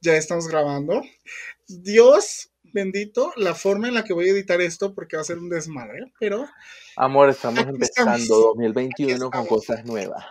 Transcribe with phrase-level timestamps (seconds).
[0.00, 1.02] Ya estamos grabando.
[1.66, 5.38] Dios bendito la forma en la que voy a editar esto porque va a ser
[5.38, 6.46] un desmadre, pero...
[6.96, 8.28] Amor, estamos empezando estamos.
[8.28, 10.24] 2021 Aquí con cosas nuevas.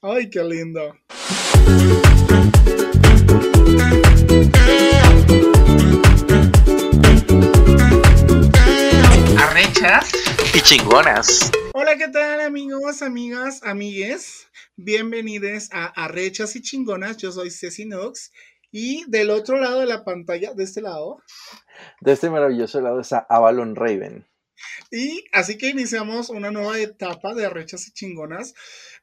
[0.00, 0.96] Ay, qué lindo.
[9.36, 10.10] arrechas
[10.54, 11.50] y chingonas.
[11.74, 14.48] Hola, ¿qué tal amigos, amigas, amigues?
[14.76, 17.18] Bienvenidos a Arrechas y Chingonas.
[17.18, 18.32] Yo soy Ceci Nox.
[18.70, 21.22] Y del otro lado de la pantalla, de este lado,
[22.00, 24.26] De este maravilloso lado está Avalon Raven.
[24.90, 28.54] Y así que iniciamos una nueva etapa de Arrechas y Chingonas.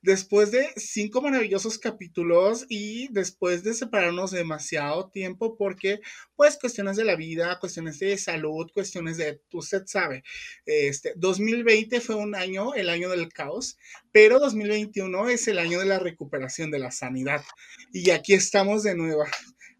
[0.02, 6.02] Después de cinco maravillosos capítulos y después de separarnos demasiado tiempo porque,
[6.36, 10.24] pues, cuestiones de la vida, cuestiones de salud, cuestiones de, usted sabe,
[10.66, 13.78] este, 2020 fue un año, el año del caos,
[14.12, 17.44] pero 2021 es el año de la recuperación de la sanidad.
[17.92, 19.24] Y aquí estamos de nuevo,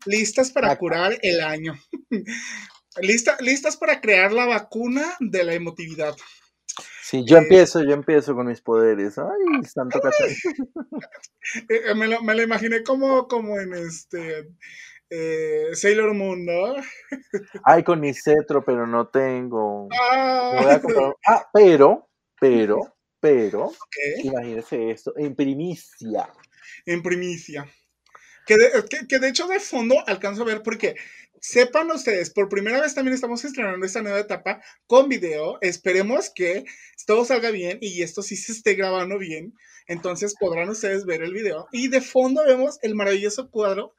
[0.06, 1.76] listas para curar el año.
[3.02, 6.16] Lista, listas para crear la vacuna de la emotividad.
[7.04, 9.18] Sí, yo Eh, empiezo, yo empiezo con mis poderes.
[9.18, 10.00] Ay, santo.
[11.70, 14.50] Eh, eh, me, lo, me lo imaginé como, como en este
[15.10, 16.76] eh, Sailor Moon, ¿no?
[17.64, 19.88] Ay, con mi cetro, pero no tengo.
[19.94, 20.80] Ah,
[21.26, 26.30] Ah, pero, pero, pero, ok, imagínese esto, en primicia.
[26.86, 27.66] en primicia.
[28.48, 30.96] Que de, que, que de hecho de fondo alcanzo a ver porque
[31.40, 35.58] sepan ustedes, por primera vez también estamos estrenando esta nueva etapa con video.
[35.62, 36.64] Esperemos que
[37.06, 39.54] todo salga bien y esto sí se esté grabando bien.
[39.88, 41.68] Entonces podrán ustedes ver el video.
[41.72, 43.94] Y de fondo vemos el maravilloso cuadro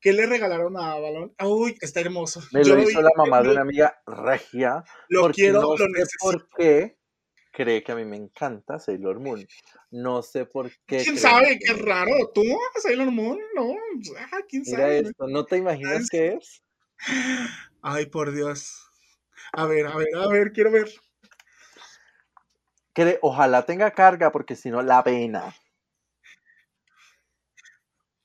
[0.00, 1.34] que le regalaron a Avalon.
[1.44, 2.42] Uy, está hermoso.
[2.52, 4.84] Me Yo lo hizo vi- la mamá de una amiga regia.
[5.08, 6.18] Lo quiero, no lo necesito.
[6.20, 6.96] por qué
[7.52, 9.46] cree que a mí me encanta Sailor Moon.
[9.90, 10.98] No sé por qué.
[11.04, 11.58] ¿Quién sabe?
[11.58, 12.10] que- Qué raro.
[12.34, 12.42] ¿Tú?
[12.80, 13.38] ¿Sailor Moon?
[13.54, 13.74] No.
[14.32, 14.98] Ah, ¿Quién Mira sabe?
[14.98, 16.62] esto, ¿no te imaginas qué es?
[17.82, 18.88] Ay, por Dios.
[19.52, 20.90] A ver, a ver, a ver, quiero ver.
[22.94, 25.54] Cre- Ojalá tenga carga, porque si no, la pena.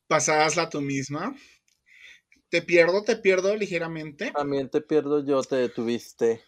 [0.07, 1.35] Pasásla tú misma.
[2.49, 4.31] Te pierdo, te pierdo ligeramente.
[4.31, 6.37] También te pierdo yo, te detuviste.
[6.37, 6.43] Te-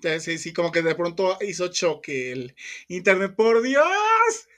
[0.00, 2.54] Sí, sí, como que de pronto hizo choque el
[2.88, 3.34] internet.
[3.34, 4.48] ¡Por Dios!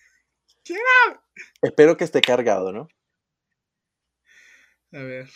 [1.62, 2.88] Espero que esté cargado, ¿no?
[4.92, 5.28] A ver.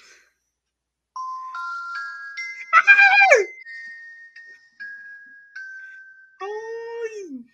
[6.40, 7.46] ¡Ay!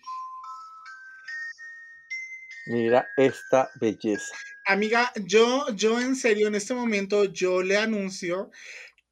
[2.67, 4.35] Mira esta belleza.
[4.65, 8.51] Amiga, yo, yo en serio, en este momento, yo le anuncio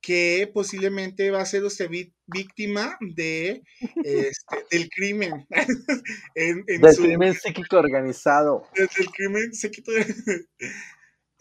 [0.02, 1.90] que posiblemente va a ser usted
[2.26, 3.62] víctima de,
[4.04, 5.46] este, del crimen.
[6.36, 8.68] en, en Del su- crimen psíquico organizado.
[8.76, 9.92] desde el crimen se quitó.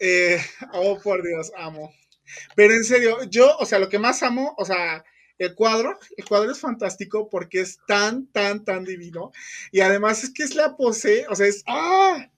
[0.01, 0.39] Eh,
[0.73, 1.93] oh, por Dios, amo.
[2.55, 5.03] Pero en serio, yo, o sea, lo que más amo, o sea,
[5.37, 9.31] el cuadro, el cuadro es fantástico porque es tan, tan, tan divino.
[9.73, 12.29] Y además es que es la pose, o sea, es, ¡ah!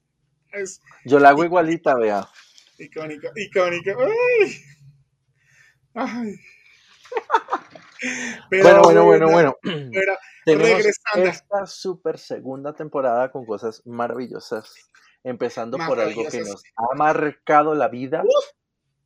[0.54, 2.28] Es Yo la hago igualita, vea.
[2.80, 3.92] icónico, icónico.
[4.06, 4.56] ¡Ay!
[5.94, 6.35] ¡Ay!
[8.50, 9.57] Pero Bueno, bueno, bueno, bueno.
[9.91, 11.29] pero Tenemos regresando.
[11.29, 14.74] esta super segunda temporada con cosas maravillosas.
[15.24, 18.46] Empezando por algo que nos ha marcado la vida Uf.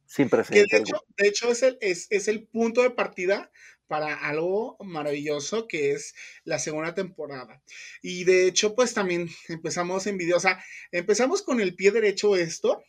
[0.06, 0.72] sin precedentes.
[0.72, 3.52] de hecho, de hecho es, el, es, es el punto de partida
[3.88, 6.14] para algo maravilloso que es
[6.46, 7.62] la segunda temporada.
[8.02, 12.38] Y de hecho, pues también empezamos en video, o sea, empezamos con el pie derecho
[12.38, 12.82] esto,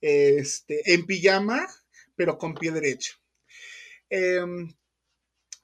[0.00, 1.68] este, en pijama,
[2.16, 3.21] pero con pie derecho.
[4.14, 4.68] Em,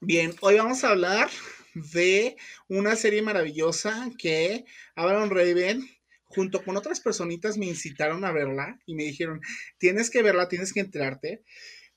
[0.01, 1.29] bien, hoy vamos a hablar
[1.75, 2.35] de
[2.67, 4.65] una serie maravillosa que
[4.97, 5.87] Avalon Raven,
[6.25, 9.43] junto con otras personitas, me incitaron a verla y me dijeron,
[9.77, 11.43] tienes que verla, tienes que enterarte.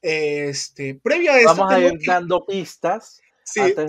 [0.01, 3.85] Este, previo a esto, Vamos a ir dando pistas sí, te-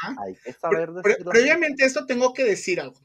[0.00, 0.16] Ajá.
[0.22, 1.30] hay que Pre- saber pre- decirlo.
[1.32, 3.00] previamente a esto tengo que decir algo.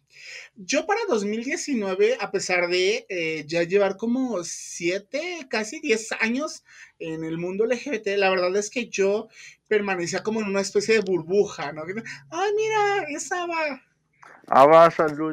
[0.56, 6.64] Yo para 2019, a pesar de eh, ya llevar como 7, casi 10 años
[7.00, 9.30] en el mundo LGBT, la verdad es que yo
[9.68, 11.84] permanecía como en una especie de burbuja, ¿no?
[12.30, 13.82] Ay, mira, esa va.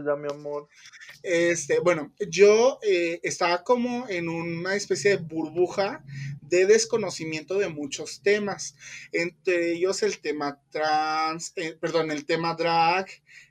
[0.05, 0.69] Ya, mi amor.
[1.23, 6.05] Este, bueno, yo eh, estaba como en una especie de burbuja
[6.43, 8.77] de desconocimiento de muchos temas,
[9.13, 13.07] entre ellos el tema trans, eh, perdón, el tema drag,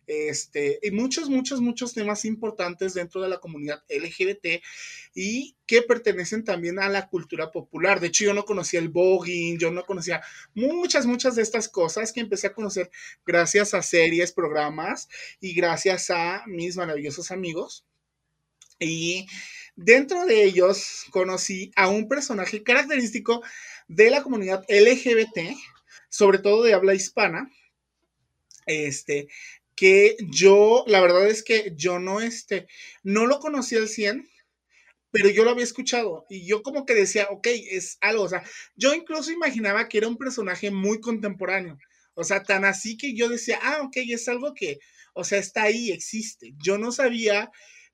[0.07, 4.61] este, y muchos, muchos, muchos temas importantes dentro de la comunidad LGBT
[5.13, 7.99] y que pertenecen también a la cultura popular.
[7.99, 10.21] De hecho, yo no conocía el voguing, yo no conocía
[10.53, 12.91] muchas, muchas de estas cosas que empecé a conocer
[13.25, 15.07] gracias a series, programas
[15.39, 17.85] y gracias a mis maravillosos amigos
[18.79, 19.27] Y
[19.75, 23.41] dentro de ellos conocí a un personaje característico
[23.87, 25.55] de la comunidad LGBT,
[26.09, 27.49] sobre todo de habla hispana,
[28.65, 29.27] este,
[29.75, 32.67] que yo, la verdad es que yo no, este,
[33.03, 34.27] no lo conocí al 100,
[35.11, 38.43] pero yo lo había escuchado y yo como que decía, ok, es algo, o sea,
[38.75, 41.77] yo incluso imaginaba que era un personaje muy contemporáneo,
[42.15, 44.79] o sea, tan así que yo decía, ah, ok, es algo que,
[45.13, 46.53] o sea, está ahí, existe.
[46.57, 47.51] Yo no sabía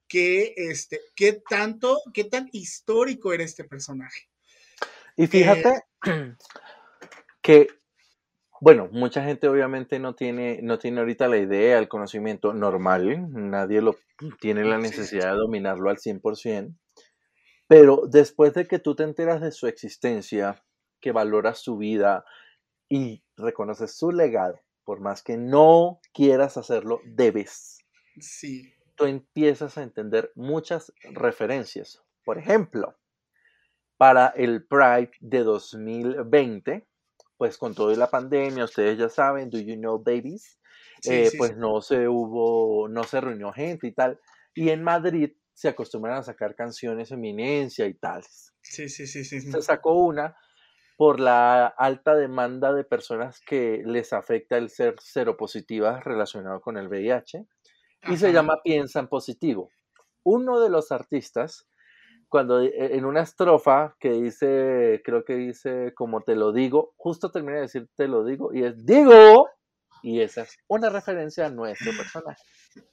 [0.07, 4.29] que, este, qué tanto, qué tan histórico era este personaje.
[5.17, 5.81] Y fíjate
[7.41, 7.67] que
[8.61, 13.81] bueno, mucha gente obviamente no tiene, no tiene ahorita la idea, el conocimiento normal, nadie
[13.81, 13.95] lo
[14.39, 16.77] tiene la necesidad de dominarlo al 100%,
[17.67, 20.63] pero después de que tú te enteras de su existencia,
[20.99, 22.23] que valoras su vida
[22.87, 27.79] y reconoces su legado, por más que no quieras hacerlo, debes.
[28.19, 28.75] Sí.
[28.93, 32.03] Tú empiezas a entender muchas referencias.
[32.23, 32.95] Por ejemplo,
[33.97, 36.87] para el Pride de 2020,
[37.41, 40.59] pues con toda la pandemia, ustedes ya saben, Do You Know Babies,
[41.09, 44.19] eh, pues no se hubo, no se reunió gente y tal.
[44.53, 48.21] Y en Madrid se acostumbran a sacar canciones eminencia y tal.
[48.61, 49.41] Sí, sí, sí, sí.
[49.41, 50.37] Se sacó una
[50.97, 56.89] por la alta demanda de personas que les afecta el ser seropositivas relacionado con el
[56.89, 57.47] VIH
[58.07, 59.71] y se llama Piensa en Positivo.
[60.21, 61.67] Uno de los artistas
[62.31, 67.29] cuando e, en una estrofa que dice, creo que dice, como te lo digo, justo
[67.29, 69.49] termina de decir te lo digo, y es digo,
[70.01, 72.41] y esa es una referencia a nuestro personaje.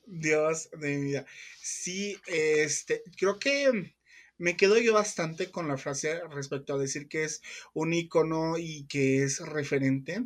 [0.06, 1.24] Dios de mi vida.
[1.62, 3.94] Sí, este, creo que
[4.38, 7.40] me quedo yo bastante con la frase respecto a decir que es
[7.74, 10.24] un icono y que es referente.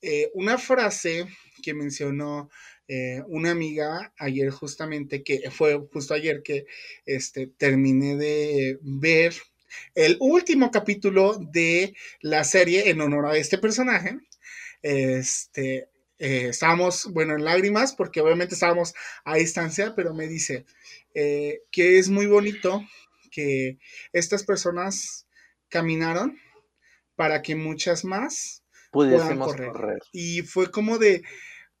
[0.00, 1.28] Eh, una frase
[1.62, 2.48] que mencionó
[2.88, 6.66] eh, una amiga ayer justamente, que fue justo ayer que
[7.06, 9.34] este, terminé de ver
[9.94, 14.18] el último capítulo de la serie en honor a este personaje.
[14.82, 15.88] Este,
[16.18, 18.94] eh, estábamos, bueno, en lágrimas porque obviamente estábamos
[19.24, 20.64] a distancia, pero me dice
[21.14, 22.84] eh, que es muy bonito
[23.30, 23.78] que
[24.12, 25.26] estas personas
[25.68, 26.38] caminaron
[27.16, 29.98] para que muchas más puedan correr.
[30.12, 31.22] Y fue como de,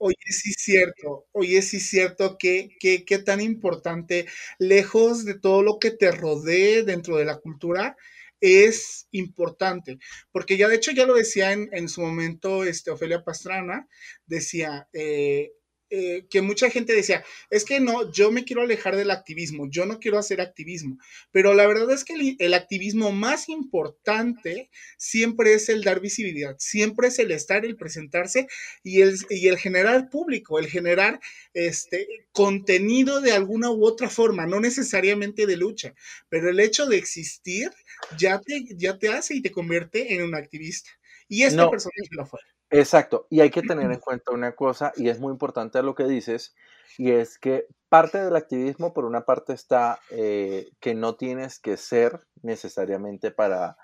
[0.06, 4.26] Oye, sí es cierto, oye, es cierto, que qué tan importante,
[4.58, 7.96] lejos de todo lo que te rodee dentro de la cultura,
[8.38, 9.96] es importante,
[10.30, 13.88] porque ya de hecho ya lo decía en, en su momento este, Ofelia Pastrana,
[14.26, 15.52] decía, eh,
[15.96, 19.86] eh, que mucha gente decía, es que no, yo me quiero alejar del activismo, yo
[19.86, 20.98] no quiero hacer activismo,
[21.30, 27.06] pero la verdad es que el, activismo más importante siempre es el dar visibilidad, siempre
[27.06, 28.48] es el estar, el presentarse
[28.82, 31.20] y el, y el generar público, el generar
[31.52, 35.94] este contenido de alguna u otra forma, no necesariamente de lucha,
[36.28, 37.70] pero el hecho de existir
[38.18, 40.90] ya te, ya te hace y te convierte en un activista.
[41.28, 42.40] Y esta persona personaje lo fue.
[42.76, 46.04] Exacto, y hay que tener en cuenta una cosa, y es muy importante lo que
[46.04, 46.56] dices,
[46.98, 51.76] y es que parte del activismo, por una parte, está eh, que no tienes que
[51.76, 53.76] ser necesariamente para,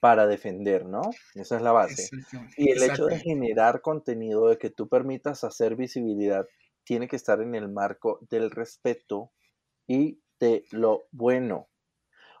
[0.00, 1.02] para defender, ¿no?
[1.34, 2.08] Esa es la base.
[2.56, 6.46] Y el hecho de generar contenido, de que tú permitas hacer visibilidad,
[6.84, 9.32] tiene que estar en el marco del respeto
[9.88, 11.68] y de lo bueno.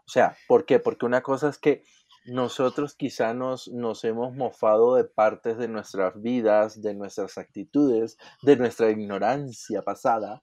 [0.06, 0.78] O sea, ¿por qué?
[0.78, 1.82] Porque una cosa es que
[2.26, 8.56] nosotros quizá nos, nos hemos mofado de partes de nuestras vidas, de nuestras actitudes, de
[8.56, 10.42] nuestra ignorancia pasada,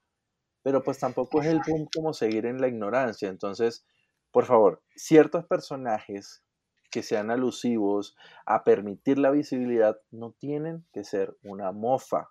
[0.63, 3.29] pero pues tampoco es el punto como seguir en la ignorancia.
[3.29, 3.85] Entonces,
[4.31, 6.43] por favor, ciertos personajes
[6.89, 12.29] que sean alusivos a permitir la visibilidad no tienen que ser una mofa.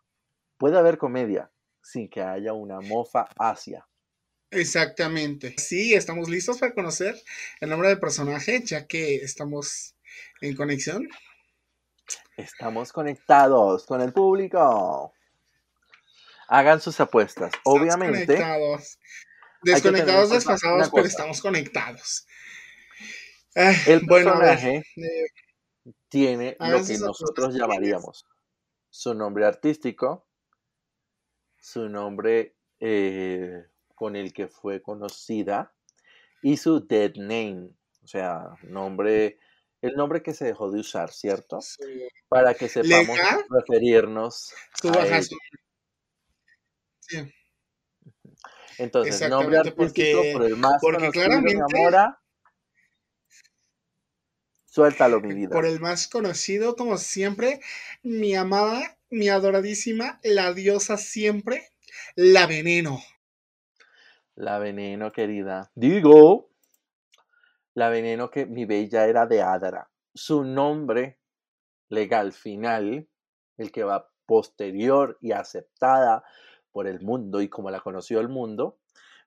[0.56, 3.86] Puede haber comedia sin que haya una mofa hacia.
[4.52, 5.54] Exactamente.
[5.58, 7.20] Sí, estamos listos para conocer
[7.60, 9.94] el nombre del personaje, ya que estamos
[10.40, 11.08] en conexión.
[12.36, 15.14] Estamos conectados con el público.
[16.48, 17.52] Hagan sus apuestas.
[17.64, 18.26] Obviamente.
[18.26, 18.98] Conectados.
[19.62, 22.26] Desconectados, desfasados, pero estamos conectados.
[23.54, 25.26] el personaje eh,
[26.08, 28.26] tiene lo que nosotros llamaríamos
[28.90, 30.26] su nombre artístico,
[31.58, 33.71] su nombre eh,
[34.02, 35.72] con el que fue conocida
[36.42, 37.70] y su dead name,
[38.02, 39.38] o sea, nombre,
[39.80, 41.60] el nombre que se dejó de usar, ¿cierto?
[42.28, 43.16] Para que sepamos
[43.48, 44.52] referirnos
[44.92, 45.28] a él.
[46.98, 47.32] Sí.
[48.78, 51.62] Entonces, nombre artístico por el más porque conocido, claramente,
[54.64, 55.50] Suéltalo, mi vida.
[55.50, 57.60] Por el más conocido, como siempre,
[58.02, 61.70] mi amada, mi adoradísima, la diosa siempre,
[62.16, 63.00] la veneno.
[64.34, 65.70] La veneno, querida.
[65.74, 66.50] Digo,
[67.74, 69.90] la veneno que mi bella era de Adara.
[70.14, 71.18] Su nombre
[71.88, 73.08] legal final,
[73.58, 76.24] el que va posterior y aceptada
[76.70, 78.78] por el mundo y como la conoció el mundo,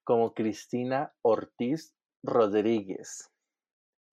[0.03, 1.93] como Cristina Ortiz
[2.23, 3.31] Rodríguez.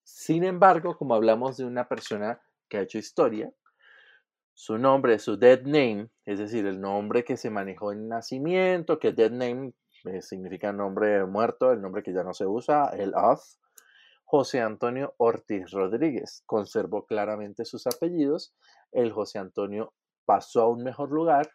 [0.04, 3.50] Sin embargo, como hablamos de una persona que ha hecho historia,
[4.54, 9.12] su nombre, su dead name, es decir, el nombre que se manejó en nacimiento, que
[9.12, 9.72] dead name
[10.04, 13.42] eh, significa nombre muerto, el nombre que ya no se usa, el of,
[14.24, 16.42] José Antonio Ortiz Rodríguez.
[16.46, 18.54] Conservó claramente sus apellidos.
[18.90, 19.92] El José Antonio
[20.24, 21.50] pasó a un mejor lugar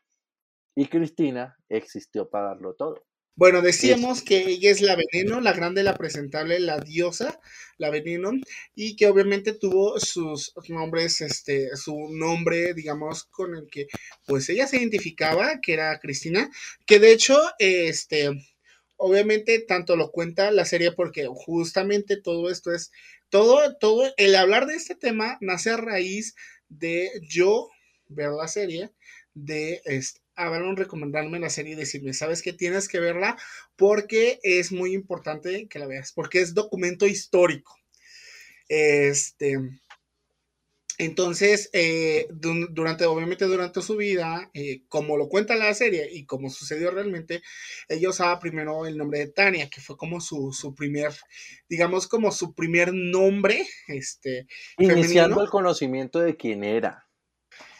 [0.76, 3.04] y Cristina existió para darlo todo.
[3.38, 7.40] Bueno, decíamos que ella es la veneno, la grande, la presentable, la diosa,
[7.78, 8.32] la veneno,
[8.74, 13.86] y que obviamente tuvo sus nombres, este, su nombre, digamos, con el que
[14.26, 16.50] pues ella se identificaba, que era Cristina,
[16.88, 18.32] que de hecho, este,
[18.96, 22.92] obviamente tanto lo cuenta la serie porque justamente todo esto es,
[23.30, 26.34] todo, todo, el hablar de este tema nace a raíz
[26.70, 27.70] de yo
[28.08, 28.90] ver la serie,
[29.36, 32.54] de este, a recomendarme la serie y decirme, ¿sabes qué?
[32.54, 33.38] Tienes que verla
[33.76, 37.76] porque es muy importante que la veas, porque es documento histórico.
[38.70, 39.58] Este,
[41.00, 46.50] entonces, eh, durante, obviamente durante su vida, eh, como lo cuenta la serie y como
[46.50, 47.44] sucedió realmente,
[47.88, 51.14] ella usaba primero el nombre de Tania, que fue como su, su primer,
[51.70, 54.48] digamos, como su primer nombre, este.
[54.80, 57.08] Iniciando el conocimiento de quién era.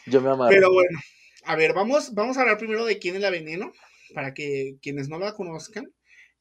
[0.06, 0.50] Yo me amaba.
[0.50, 1.00] Pero bueno,
[1.48, 3.72] a ver, vamos, vamos a hablar primero de quién es la veneno,
[4.12, 5.90] para que quienes no la conozcan,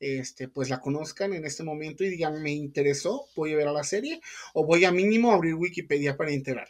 [0.01, 3.71] este, pues la conozcan en este momento y digan, me interesó, voy a ver a
[3.71, 4.19] la serie,
[4.53, 6.67] o voy a mínimo abrir Wikipedia para integrar.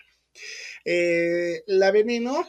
[0.85, 2.47] Eh, la veneno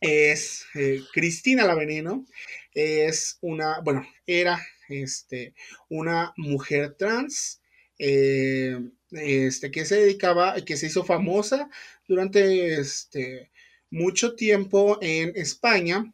[0.00, 2.24] es eh, Cristina la veneno,
[2.72, 5.52] es una, bueno, era este,
[5.88, 7.60] una mujer trans.
[7.98, 8.78] Eh,
[9.10, 11.68] este, que se dedicaba, que se hizo famosa
[12.06, 13.49] durante este,
[13.90, 16.12] mucho tiempo en España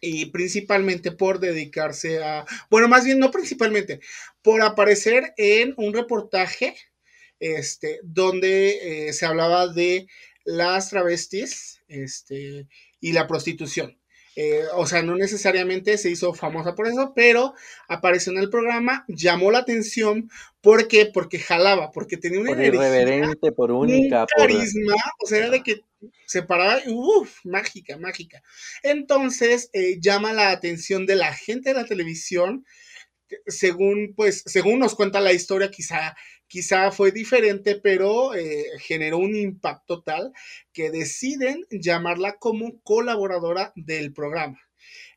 [0.00, 4.00] y principalmente por dedicarse a, bueno, más bien no principalmente,
[4.42, 6.74] por aparecer en un reportaje
[7.38, 10.06] este, donde eh, se hablaba de
[10.44, 12.66] las travestis este,
[13.00, 13.96] y la prostitución.
[14.34, 17.54] Eh, o sea, no necesariamente se hizo famosa por eso, pero
[17.86, 20.30] apareció en el programa, llamó la atención.
[20.62, 21.06] ¿Por qué?
[21.06, 25.62] Porque jalaba, porque tenía una por irreverente, por única, un carisma, o sea, era de
[25.62, 25.84] que
[26.26, 28.42] se paraba, uff, mágica, mágica.
[28.82, 32.64] Entonces, eh, llama la atención de la gente de la televisión,
[33.46, 36.14] según, pues, según nos cuenta la historia, quizá
[36.52, 40.34] quizá fue diferente, pero eh, generó un impacto tal
[40.74, 44.60] que deciden llamarla como colaboradora del programa.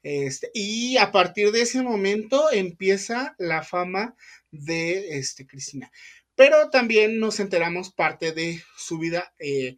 [0.02, 4.16] Este, y a partir de ese momento empieza la fama
[4.50, 5.92] de este, Cristina.
[6.36, 9.76] Pero también nos enteramos parte de su vida eh,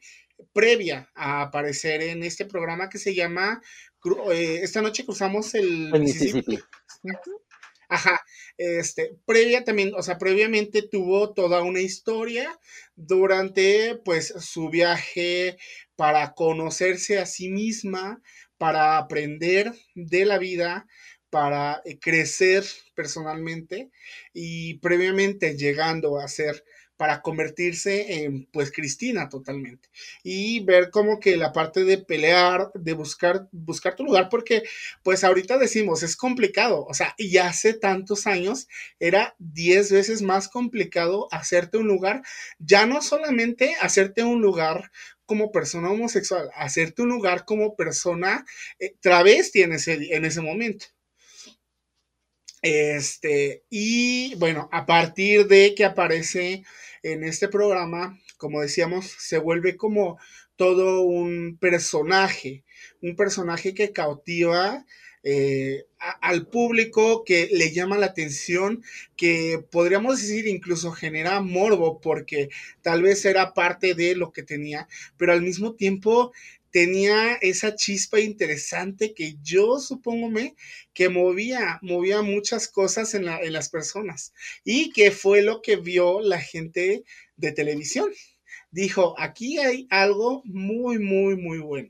[0.54, 3.62] previa a aparecer en este programa que se llama
[4.32, 6.60] eh, Esta noche cruzamos el, Mississippi.
[7.90, 8.20] Ajá,
[8.58, 12.60] este, previa también, o sea, previamente tuvo toda una historia
[12.96, 15.58] durante, pues, su viaje
[15.96, 18.22] para conocerse a sí misma,
[18.58, 20.86] para aprender de la vida,
[21.30, 23.90] para eh, crecer personalmente
[24.34, 26.64] y previamente llegando a ser
[26.98, 29.90] para convertirse en pues Cristina totalmente
[30.24, 34.64] y ver como que la parte de pelear, de buscar buscar tu lugar porque
[35.04, 38.68] pues ahorita decimos es complicado, o sea, y hace tantos años
[39.00, 42.24] era 10 veces más complicado hacerte un lugar,
[42.60, 44.92] ya no solamente hacerte un lugar
[45.26, 48.46] como persona homosexual, hacerte un lugar como persona
[48.80, 50.88] eh, travesti en ese, en ese momento.
[52.62, 56.64] Este, y bueno, a partir de que aparece
[57.04, 60.18] en este programa, como decíamos, se vuelve como
[60.56, 62.64] todo un personaje,
[63.02, 64.86] un personaje que cautiva
[65.24, 65.86] eh,
[66.22, 68.84] al público, que le llama la atención,
[69.16, 72.50] que podríamos decir incluso genera morbo, porque
[72.82, 74.88] tal vez era parte de lo que tenía,
[75.18, 76.32] pero al mismo tiempo
[76.72, 80.30] tenía esa chispa interesante que yo supongo
[80.94, 84.34] que movía, movía muchas cosas en, en las personas
[84.64, 87.04] y que fue lo que vio la gente
[87.36, 88.12] de televisión.
[88.72, 91.90] Dijo, aquí hay algo muy, muy, muy bueno.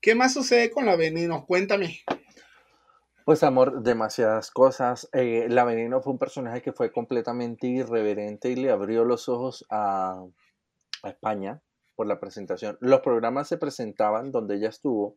[0.00, 1.44] ¿Qué más sucede con la veneno?
[1.44, 2.00] Cuéntame.
[3.24, 5.08] Pues amor, demasiadas cosas.
[5.12, 9.66] Eh, la veneno fue un personaje que fue completamente irreverente y le abrió los ojos
[9.68, 10.24] a,
[11.02, 11.60] a España
[11.98, 12.78] por la presentación.
[12.80, 15.16] Los programas se presentaban donde ella estuvo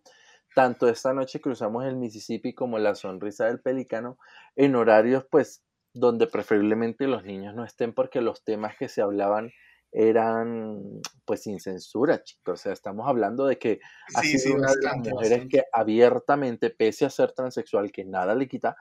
[0.55, 4.17] tanto esta noche cruzamos el Mississippi como la sonrisa del pelícano
[4.55, 9.51] en horarios pues donde preferiblemente los niños no estén porque los temas que se hablaban
[9.91, 10.81] eran
[11.25, 12.59] pues sin censura, chicos.
[12.59, 13.79] O sea, estamos hablando de que
[14.15, 18.47] ha sido una de las mujeres que abiertamente, pese a ser transexual, que nada le
[18.47, 18.75] quita,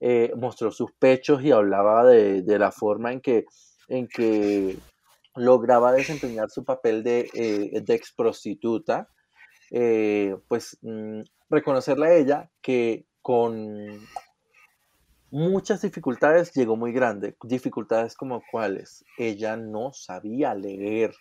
[0.00, 3.44] eh, mostró sus pechos y hablaba de, la forma en que,
[3.88, 4.76] en que
[5.36, 9.08] lograba desempeñar su papel de, eh, ex prostituta,
[9.70, 14.00] eh, pues mm, reconocerle a ella que con
[15.30, 21.14] muchas dificultades llegó muy grande, dificultades como cuáles, ella no sabía leer.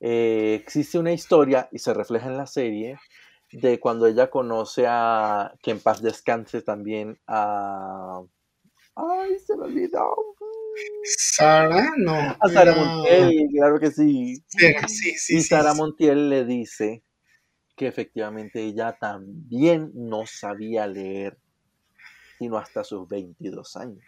[0.00, 2.98] existe una historia y se refleja en la serie
[3.52, 8.22] de cuando ella conoce a, que en paz descanse también a...
[8.96, 10.33] Ay, se me olvidó.
[11.04, 12.36] Sara, no.
[12.40, 14.42] A Sara Montiel, claro que sí.
[14.46, 17.02] Sí, sí, y Sara Montiel le dice
[17.76, 21.38] que efectivamente ella también no sabía leer,
[22.38, 24.04] sino hasta sus 22 años.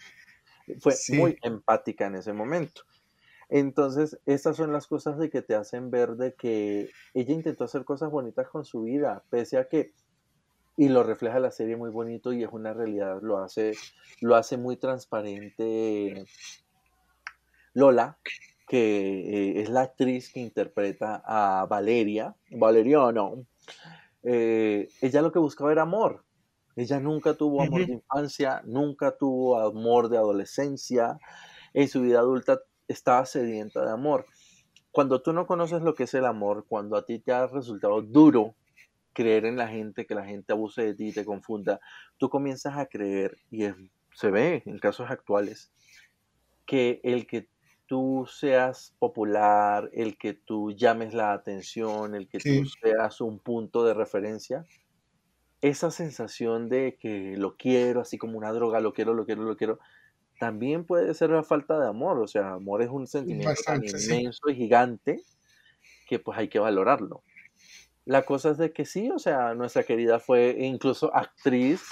[0.80, 2.82] Fue muy empática en ese momento.
[3.48, 7.84] Entonces, estas son las cosas de que te hacen ver de que ella intentó hacer
[7.84, 9.92] cosas bonitas con su vida, pese a que,
[10.76, 13.72] y lo refleja la serie muy bonito y es una realidad, lo hace,
[14.20, 16.26] lo hace muy transparente
[17.76, 18.18] Lola,
[18.66, 23.46] que eh, es la actriz que interpreta a Valeria, Valeriano.
[24.22, 26.24] Eh, ella lo que buscaba era amor.
[26.74, 31.18] Ella nunca tuvo amor de infancia, nunca tuvo amor de adolescencia.
[31.74, 34.24] En su vida adulta estaba sedienta de amor.
[34.90, 38.00] Cuando tú no conoces lo que es el amor, cuando a ti te ha resultado
[38.00, 38.54] duro
[39.16, 41.80] creer en la gente, que la gente abuse de ti, te confunda,
[42.18, 43.64] tú comienzas a creer, y
[44.12, 45.72] se ve en casos actuales,
[46.66, 47.48] que el que
[47.86, 53.86] tú seas popular, el que tú llames la atención, el que tú seas un punto
[53.86, 54.66] de referencia,
[55.62, 59.56] esa sensación de que lo quiero, así como una droga, lo quiero, lo quiero, lo
[59.56, 59.78] quiero,
[60.38, 62.18] también puede ser la falta de amor.
[62.18, 65.22] O sea, amor es un sentimiento tan inmenso y gigante
[66.06, 67.22] que pues hay que valorarlo.
[68.06, 71.82] La cosa es de que sí, o sea, nuestra querida fue incluso actriz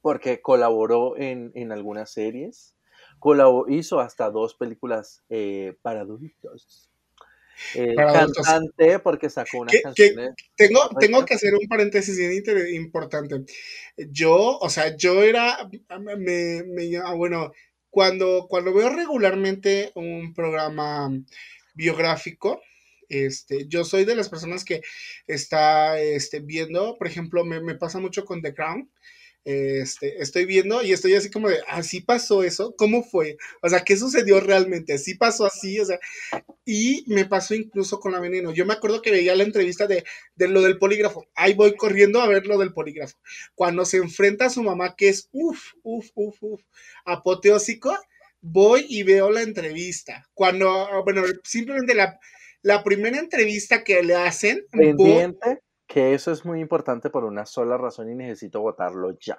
[0.00, 2.76] porque colaboró en, algunas series,
[3.18, 6.88] colaboró, hizo hasta dos películas eh, para adultos.
[7.74, 10.34] Eh, cantante porque sacó unas canciones.
[10.54, 12.32] tengo, tengo que hacer un paréntesis bien
[12.74, 13.44] importante.
[13.96, 17.50] Yo, o sea, yo era, me, me, ah, bueno,
[17.90, 21.10] cuando, cuando veo regularmente un programa
[21.74, 22.60] biográfico,
[23.08, 24.82] este, yo soy de las personas que
[25.26, 28.90] está este, viendo, por ejemplo, me, me pasa mucho con The Crown,
[29.44, 33.38] este, estoy viendo y estoy así como de, así pasó eso, ¿cómo fue?
[33.62, 34.92] O sea, ¿qué sucedió realmente?
[34.92, 35.80] ¿Así pasó así?
[35.80, 35.98] O sea,
[36.66, 38.52] y me pasó incluso con la veneno.
[38.52, 41.26] Yo me acuerdo que veía la entrevista de, de lo del polígrafo.
[41.34, 43.16] Ahí voy corriendo a ver lo del polígrafo.
[43.54, 46.62] Cuando se enfrenta a su mamá, que es, uff, uff, uff, uff,
[47.06, 47.96] apoteósico,
[48.42, 50.28] voy y veo la entrevista.
[50.34, 52.20] Cuando, bueno, simplemente la,
[52.68, 54.66] la primera entrevista que le hacen.
[54.70, 59.38] Pendiente que eso es muy importante por una sola razón y necesito votarlo ya.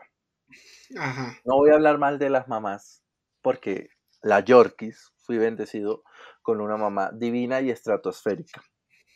[1.46, 3.04] No voy a hablar mal de las mamás,
[3.44, 3.92] porque
[4.24, 6.02] la Yorkis fui bendecido
[6.42, 8.63] con una mamá divina y estratosférica,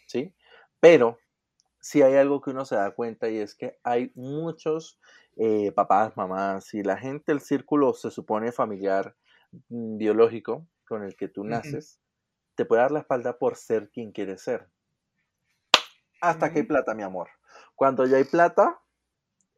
[0.06, 0.36] ¿sí?
[0.80, 1.17] Pero
[1.82, 4.99] sí hay algo que uno se da cuenta y es que hay muchos
[5.38, 9.15] eh, papás, mamás y la gente, el círculo se supone familiar
[9.69, 11.99] mm, biológico con el que tú naces,
[12.56, 14.70] te puede dar la espalda por ser quien quieres ser
[16.24, 17.28] hasta que hay plata, mi amor.
[17.76, 18.80] Cuando ya hay plata,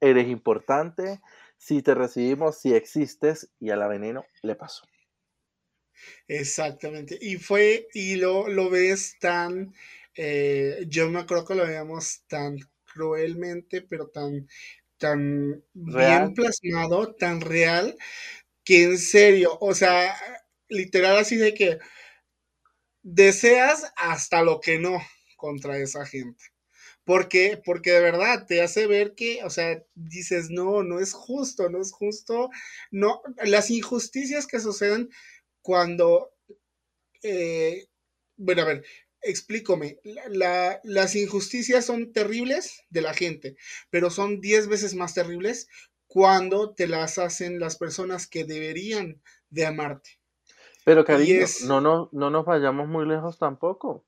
[0.02, 1.22] eres importante.
[1.58, 4.84] Si te recibimos, si existes, y a la veneno le pasó.
[6.28, 7.20] Exactamente.
[7.22, 9.76] Y fue, y lo, lo ves tan,
[10.16, 12.58] eh, yo me acuerdo que lo veíamos tan
[12.92, 14.48] cruelmente, pero tan,
[14.98, 17.96] tan bien plasmado, tan real,
[18.64, 20.16] que en serio, o sea,
[20.68, 21.78] literal así de que
[23.06, 25.00] deseas hasta lo que no
[25.38, 26.44] contra esa gente.
[27.04, 31.70] Porque, porque de verdad te hace ver que, o sea, dices, no, no es justo,
[31.70, 32.50] no es justo,
[32.90, 35.10] no, las injusticias que suceden
[35.62, 36.34] cuando,
[37.22, 37.86] eh,
[38.38, 38.86] bueno, a ver,
[39.22, 40.00] explícame,
[40.84, 43.56] las injusticias son terribles de la gente,
[43.92, 45.68] pero son diez veces más terribles
[46.08, 50.25] cuando te las hacen las personas que deberían de amarte.
[50.86, 54.06] Pero cariño, no, no, no nos vayamos muy lejos tampoco.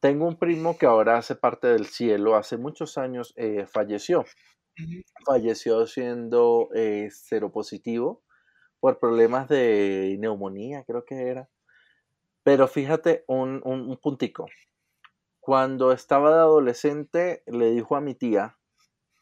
[0.00, 4.26] Tengo un primo que ahora hace parte del cielo, hace muchos años eh, falleció.
[5.24, 8.22] Falleció siendo eh, seropositivo
[8.80, 11.48] por problemas de neumonía, creo que era.
[12.42, 14.48] Pero fíjate un, un, puntico.
[15.40, 18.58] Cuando estaba de adolescente, le dijo a mi tía,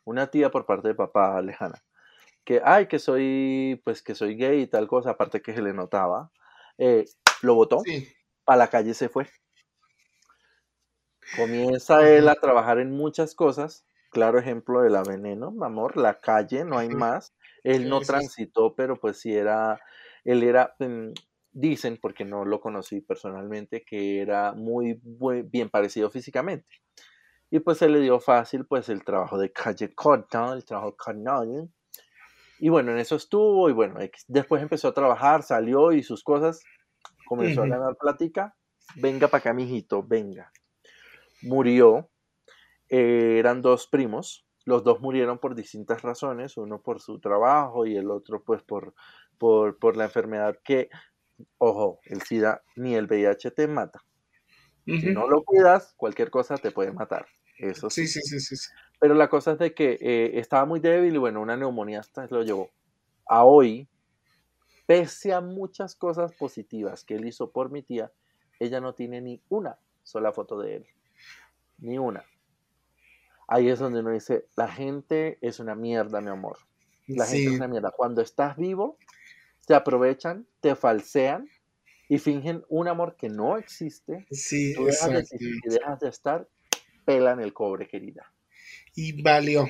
[0.04, 1.84] una tía por parte de papá lejana,
[2.44, 5.74] que, ay, que soy, pues que soy gay y tal cosa, aparte que se le
[5.74, 6.32] notaba,
[6.80, 7.04] eh,
[7.42, 7.82] lo votó,
[8.46, 9.26] a la calle se fue.
[11.36, 16.64] Comienza él a trabajar en muchas cosas, claro ejemplo de la veneno, amor, la calle,
[16.64, 17.34] no hay más.
[17.62, 19.78] Él no transitó, pero pues sí era,
[20.24, 21.10] él era, mm,
[21.52, 24.98] dicen, porque no lo conocí personalmente, que era muy,
[25.44, 26.66] bien parecido físicamente.
[27.50, 31.68] Y pues se le dio fácil pues el trabajo de calle corta, el trabajo canal.
[32.60, 36.60] Y bueno, en eso estuvo y bueno, después empezó a trabajar, salió y sus cosas,
[37.26, 38.54] comenzó a ganar plática.
[38.96, 40.52] Venga para acá, mijito, venga.
[41.42, 42.10] Murió,
[42.90, 47.96] eh, eran dos primos, los dos murieron por distintas razones, uno por su trabajo y
[47.96, 48.94] el otro pues por,
[49.38, 50.90] por, por la enfermedad que
[51.58, 54.02] ojo, el SIDA ni el VIH te mata.
[54.84, 57.26] Si no lo cuidas, cualquier cosa te puede matar.
[57.58, 58.06] Eso sí.
[58.06, 58.72] Sí, sí, sí, sí.
[59.00, 62.26] Pero la cosa es de que eh, estaba muy débil y bueno, una neumonía hasta
[62.30, 62.70] lo llevó.
[63.26, 63.88] A hoy,
[64.86, 68.12] pese a muchas cosas positivas que él hizo por mi tía,
[68.58, 70.86] ella no tiene ni una sola foto de él.
[71.78, 72.24] Ni una.
[73.48, 76.58] Ahí es donde uno dice, la gente es una mierda, mi amor.
[77.08, 77.90] La gente es una mierda.
[77.90, 78.98] Cuando estás vivo,
[79.66, 81.48] te aprovechan, te falsean
[82.08, 84.26] y fingen un amor que no existe.
[84.30, 85.24] Sí, Tú dejas de
[85.64, 86.48] dejas de estar,
[87.04, 88.30] pelan el cobre, querida.
[88.94, 89.68] Y valió.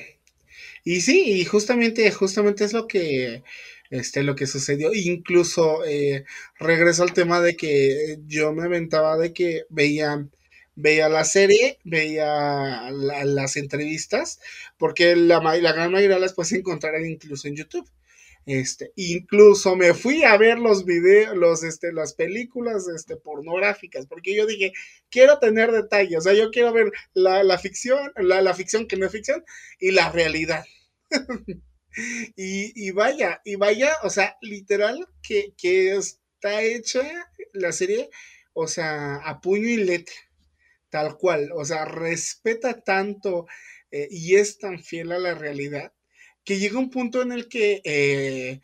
[0.84, 3.42] Y sí, y justamente, justamente es lo que,
[3.90, 4.92] este, lo que sucedió.
[4.94, 6.24] Incluso eh,
[6.58, 10.26] regreso al tema de que yo me aventaba de que veía,
[10.76, 14.40] veía la serie, veía las entrevistas,
[14.78, 17.88] porque la, la gran mayoría las puedes encontrar incluso en YouTube.
[18.46, 24.34] Este, incluso me fui a ver los videos, los, este, las películas este, pornográficas, porque
[24.34, 24.72] yo dije,
[25.10, 29.12] quiero tener detalles, o sea, yo quiero ver la, ficción, la, ficción que no es
[29.12, 29.44] ficción,
[29.78, 30.64] y la realidad.
[32.36, 35.52] y, vaya, y vaya, o sea, literal, que,
[35.96, 38.10] está hecha la serie,
[38.54, 40.14] o sea, a puño y letra,
[40.88, 43.46] tal cual, o sea, respeta tanto
[43.90, 45.92] eh, y es tan fiel a la realidad
[46.44, 48.60] que llega un punto en el que, eh,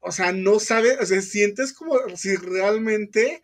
[0.00, 3.42] o sea, no sabes, o sea, sientes como si realmente,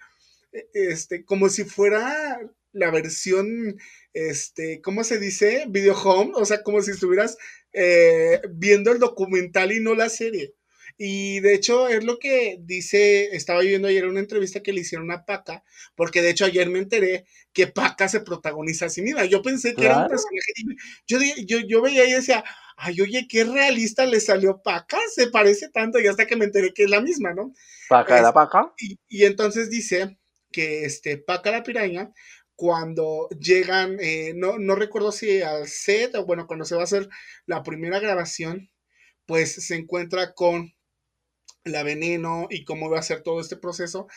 [0.53, 2.41] e, este, como si fuera
[2.73, 3.79] la versión,
[4.13, 5.67] este, ¿cómo se dice?
[5.69, 7.37] Video home, o sea, como si estuvieras
[7.73, 10.55] eh, viendo el documental y no la serie.
[10.99, 15.11] Y de hecho es lo que dice, estaba viendo ayer una entrevista que le hicieron
[15.11, 15.63] a Paca,
[15.95, 19.27] porque de hecho ayer me enteré que Paca se protagoniza a sí misma.
[19.27, 20.53] Yo pensé que era un personaje.
[21.07, 22.45] Yo, yo, yo veía y decía,
[22.77, 26.73] ay, oye, qué realista le salió Paca, se parece tanto, y hasta que me enteré
[26.73, 27.53] que es la misma, ¿no?
[27.89, 28.73] Paca la Paca.
[28.79, 30.19] Y, entonces dice
[30.51, 32.11] que este Paca la piraña
[32.55, 36.85] cuando llegan, eh, no, no recuerdo si al set o bueno, cuando se va a
[36.85, 37.09] hacer
[37.45, 38.71] la primera grabación,
[39.27, 40.76] pues se encuentra con
[41.67, 44.09] la veneno y cómo va a ser todo este proceso.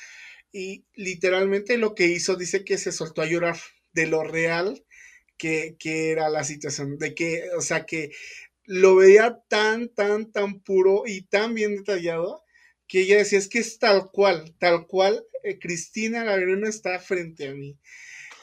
[0.51, 3.57] Y literalmente lo que hizo dice que se soltó a llorar
[3.93, 4.83] de lo real
[5.37, 8.11] que, era la situación, de que, o sea, que
[8.65, 12.43] lo veía tan, tan, tan puro y tan bien detallado
[12.87, 16.99] que ella decía, es que es tal cual, tal cual, eh, Cristina la veneno está
[16.99, 17.77] frente a mí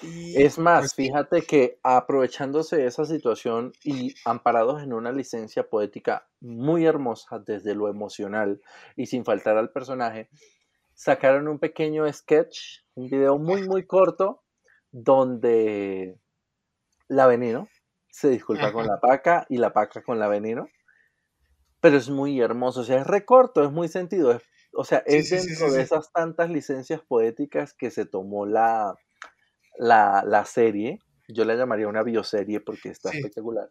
[0.03, 6.29] es más, pues fíjate que aprovechándose de esa situación y amparados en una licencia poética
[6.41, 8.61] muy hermosa desde lo emocional
[8.95, 10.29] y sin faltar al personaje,
[10.95, 14.43] sacaron un pequeño sketch, un video muy, muy corto,
[14.93, 16.19] donde
[17.09, 17.69] la veneno
[18.11, 20.69] se disculpa con la paca y la paca con la veneno,
[21.81, 24.41] pero es muy hermoso, o sea, es recorto, es muy sentido,
[24.73, 28.95] o sea, es dentro de esas tantas licencias poéticas que se tomó la
[29.79, 33.71] la, serie, yo la llamaría una bioserie porque está espectacular,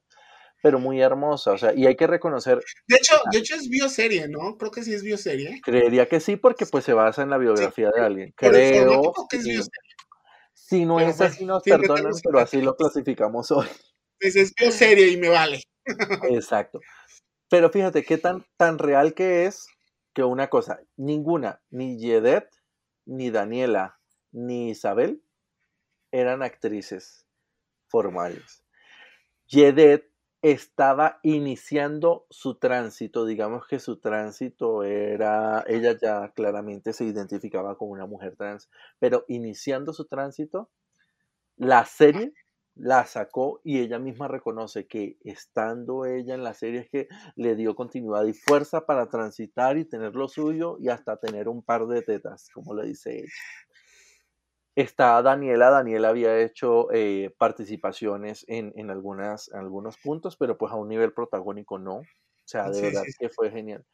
[0.61, 2.59] pero muy hermosa, o sea, y hay que reconocer...
[2.87, 4.57] De hecho, de hecho es bioserie, ¿no?
[4.57, 5.61] Creo que sí es bioserie.
[5.63, 8.33] Creería que sí, porque pues se basa en la biografía de alguien.
[8.35, 9.69] Creo que es
[10.53, 13.67] Si no es así, nos perdonan, pero así lo clasificamos hoy.
[14.19, 15.61] Pues es bioserie y me vale.
[16.29, 16.79] Exacto.
[17.49, 19.67] Pero fíjate qué tan, tan real que es
[20.13, 22.49] que una cosa, ninguna, ni Yedet,
[23.05, 23.99] ni Daniela,
[24.31, 25.21] ni Isabel
[26.19, 27.27] eran actrices
[27.87, 28.63] formales.
[29.47, 30.09] Yedet
[30.41, 37.91] estaba iniciando su tránsito, digamos que su tránsito era, ella ya claramente se identificaba como
[37.91, 40.69] una mujer trans, pero iniciando su tránsito,
[41.57, 42.33] la serie
[42.75, 47.55] la sacó y ella misma reconoce que estando ella en la serie es que le
[47.55, 51.87] dio continuidad y fuerza para transitar y tener lo suyo y hasta tener un par
[51.87, 53.31] de tetas, como le dice ella.
[54.75, 60.75] Está Daniela, Daniela había hecho eh, participaciones en, en, algunas, algunos puntos, pero pues a
[60.75, 61.99] un nivel protagónico no.
[61.99, 63.85] O sea, de verdad que fue genial.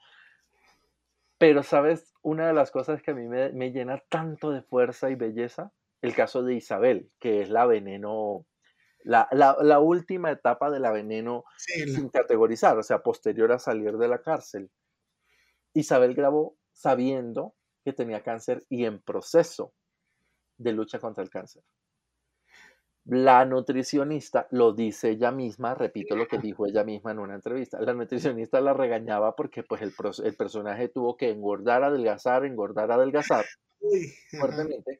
[1.37, 2.13] Pero, ¿sabes?
[2.23, 5.71] Una de las cosas que a mí me, me, llena tanto de fuerza y belleza,
[6.01, 8.47] el caso de Isabel, que es la veneno,
[9.03, 13.97] la, la, la última etapa de la veneno sin categorizar, o sea, posterior a salir
[13.97, 14.71] de la cárcel.
[15.73, 17.53] Isabel grabó sabiendo
[17.85, 19.73] que tenía cáncer y en proceso
[20.61, 21.63] de lucha contra el cáncer.
[23.05, 27.81] La nutricionista lo dice ella misma, repito lo que dijo ella misma en una entrevista,
[27.81, 29.93] la nutricionista la regañaba porque pues el,
[30.23, 33.45] el personaje tuvo que engordar, adelgazar, engordar, adelgazar
[34.39, 34.99] fuertemente.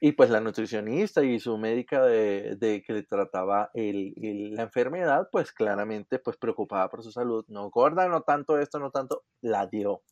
[0.00, 4.62] Y pues la nutricionista y su médica de, de que le trataba el, el, la
[4.62, 9.24] enfermedad, pues claramente pues preocupada por su salud, no gorda, no tanto esto, no tanto,
[9.40, 10.02] la dio.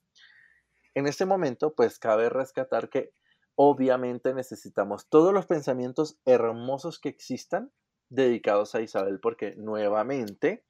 [0.95, 3.11] En este momento pues cabe rescatar que
[3.55, 7.73] obviamente necesitamos todos los pensamientos hermosos que existan
[8.09, 10.65] dedicados a Isabel, porque nuevamente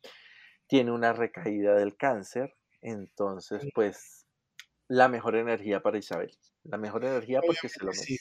[0.66, 2.54] tiene una recaída del cáncer.
[2.80, 4.26] Entonces, pues,
[4.88, 6.36] la mejor energía para Isabel.
[6.64, 8.18] La mejor energía porque se lo merece.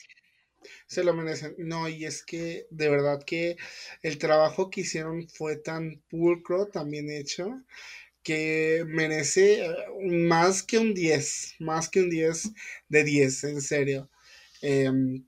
[0.86, 1.54] Se lo merecen.
[1.58, 3.56] No, y es que de verdad que
[4.02, 7.62] el trabajo que hicieron fue tan pulcro, tan bien hecho,
[8.22, 12.52] que merece eh, más que un 10, más que un 10
[12.88, 14.10] de 10, en serio.
[14.62, 15.24] Em,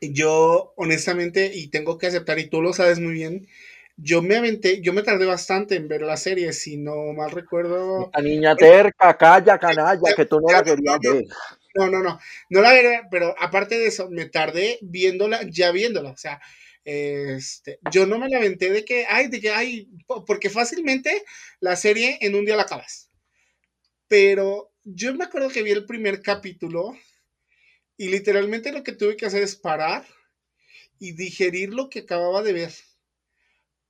[0.00, 3.46] yo, honestamente, y tengo que aceptar, y tú lo sabes muy bien,
[3.96, 8.10] yo me aventé, yo me tardé bastante en ver la serie, si no mal recuerdo.
[8.12, 11.24] La niña terca, calla, canalla, que tú no la querías ver.
[11.74, 12.18] No, no, no,
[12.50, 16.40] no la veré, pero aparte de eso, me tardé viéndola, ya viéndola, o sea,
[16.84, 19.88] este, yo no me la aventé de que, ay, de que, ay,
[20.26, 21.24] porque fácilmente
[21.60, 23.10] la serie en un día la acabas.
[24.08, 26.96] Pero yo me acuerdo que vi el primer capítulo
[27.96, 30.06] y literalmente lo que tuve que hacer es parar
[30.98, 32.74] y digerir lo que acababa de ver.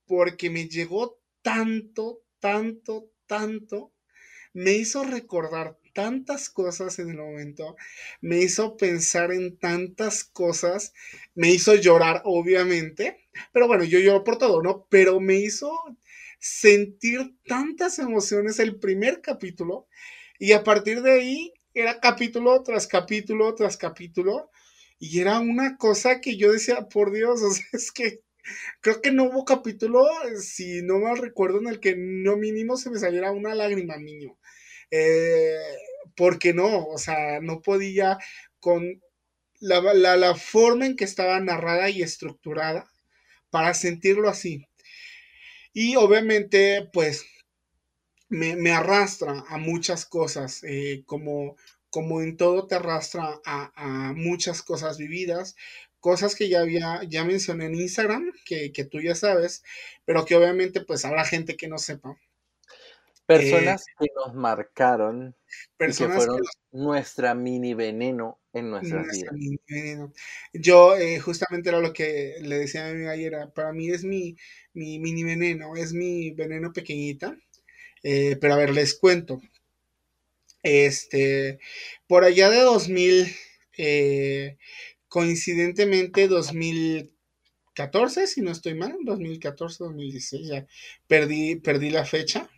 [0.05, 3.93] Porque me llegó tanto, tanto, tanto.
[4.53, 7.75] Me hizo recordar tantas cosas en el momento.
[8.21, 10.93] Me hizo pensar en tantas cosas.
[11.35, 13.27] Me hizo llorar, obviamente.
[13.51, 14.87] Pero bueno, yo lloro por todo, ¿no?
[14.89, 15.71] Pero me hizo
[16.39, 19.87] sentir tantas emociones el primer capítulo.
[20.39, 24.51] Y a partir de ahí era capítulo tras capítulo tras capítulo.
[24.99, 28.21] Y era una cosa que yo decía, por Dios, o sea, es que
[28.81, 30.07] creo que no hubo capítulo,
[30.41, 34.39] si no mal recuerdo, en el que no mínimo se me saliera una lágrima mínimo.
[34.91, 35.55] Eh,
[36.15, 38.17] porque no, o sea, no podía
[38.59, 39.01] con
[39.59, 42.89] la, la, la, forma en que estaba narrada y estructurada
[43.49, 44.67] para sentirlo así.
[45.73, 47.25] Y obviamente, pues
[48.29, 51.55] me, arrastra a muchas cosas, eh, como,
[51.89, 55.55] como en todo te arrastra a, muchas cosas vividas,
[55.99, 59.63] cosas que ya había, ya mencioné en Instagram, que, tú ya sabes,
[60.05, 62.17] pero que obviamente pues habrá gente que no sepa.
[63.25, 65.35] Personas eh, que nos marcaron,
[65.75, 70.11] personas que fueron nuestra mini veneno en nuestras nuestra vidas.
[70.53, 74.05] Yo eh, justamente era lo que le decía a mi amiga ayer, para mí es
[74.05, 74.37] mi,
[74.73, 77.37] mi mini veneno, es mi veneno pequeñita
[78.03, 79.41] eh, pero a ver, les cuento.
[80.63, 81.59] Este,
[82.07, 83.27] por allá de 2000,
[83.77, 84.57] eh,
[85.07, 90.67] coincidentemente 2014, si no estoy mal, 2014, 2016, ya
[91.07, 92.49] perdí, perdí la fecha.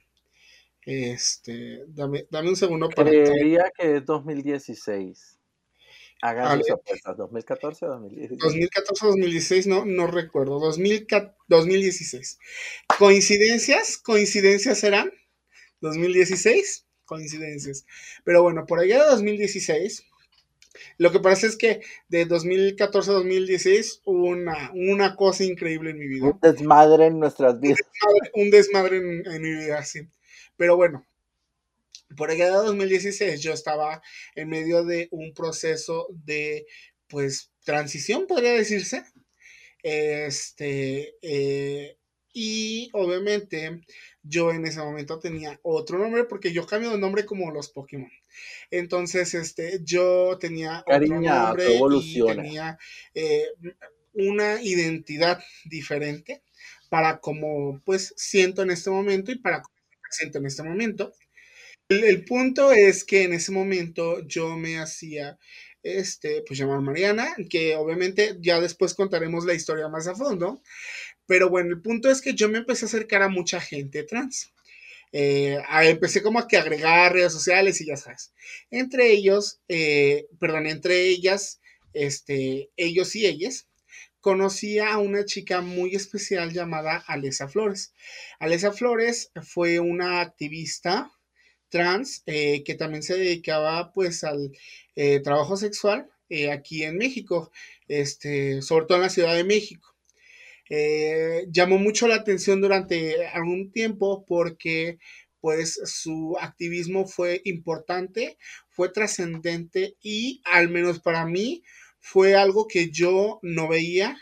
[0.85, 3.09] Este, dame, dame un segundo para.
[3.11, 5.35] Creería que es 2016.
[6.21, 8.39] Hagan sus apuestas, 2014 o 2016.
[8.39, 10.59] 2014 2016, no, no recuerdo.
[10.59, 12.39] 2016.
[12.97, 13.97] ¿Coincidencias?
[13.97, 15.13] ¿Coincidencias serán?
[15.81, 17.85] 2016, coincidencias.
[18.23, 20.03] Pero bueno, por allá de 2016,
[20.97, 25.99] lo que pasa es que de 2014 a 2016 hubo una, una cosa increíble en
[25.99, 26.27] mi vida.
[26.27, 27.79] Un desmadre en nuestras vidas.
[28.33, 30.01] Un desmadre, en, mi vida, sí.
[30.57, 31.05] Pero bueno,
[32.15, 34.01] por allá de 2016 yo estaba
[34.35, 36.65] en medio de un proceso de,
[37.07, 39.03] pues, transición, podría decirse.
[39.81, 41.97] Este, eh,
[42.33, 43.81] y obviamente
[44.23, 48.11] yo en ese momento tenía otro nombre porque yo cambio de nombre como los Pokémon.
[48.71, 52.77] Entonces, este, yo tenía otro nombre y tenía
[53.13, 53.47] eh,
[54.13, 56.43] una identidad diferente
[56.89, 59.75] para como pues siento en este momento y para como
[60.11, 61.13] siento en este momento.
[61.87, 65.39] El, el, punto es que en ese momento yo me hacía
[65.83, 70.61] este, pues llamar Mariana, que obviamente ya después contaremos la historia más a fondo.
[71.29, 74.51] Pero bueno, el punto es que yo me empecé a acercar a mucha gente trans.
[75.11, 78.33] Eh, empecé como a que agregar redes sociales y ya sabes.
[78.71, 81.61] Entre ellos, eh, perdón, entre ellas,
[81.93, 83.67] este, ellos y ellas,
[84.21, 87.93] conocí a una chica muy especial llamada Alesa Flores.
[88.39, 91.11] Alesa Flores fue una activista
[91.69, 94.51] trans eh, que también se dedicaba pues al
[94.95, 96.09] eh, trabajo sexual
[96.51, 97.51] aquí en México,
[97.87, 99.88] este, sobre todo en la Ciudad de México.
[101.51, 104.99] Llamó mucho la atención durante algún tiempo porque
[105.41, 108.37] pues su activismo fue importante,
[108.69, 111.63] fue trascendente y al menos para mí
[111.99, 114.17] fue algo que yo no veía,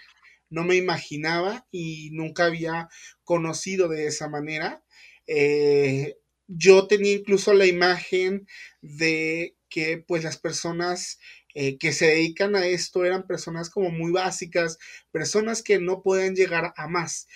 [0.49, 2.89] no me imaginaba y nunca había
[3.23, 4.83] conocido de esa manera.
[5.25, 6.15] Eh,
[6.47, 8.47] yo tenía incluso la imagen
[8.81, 11.19] de que pues las personas
[11.59, 14.77] eh, que se dedican a esto eran personas como muy básicas,
[15.11, 17.27] personas que no pueden llegar a más.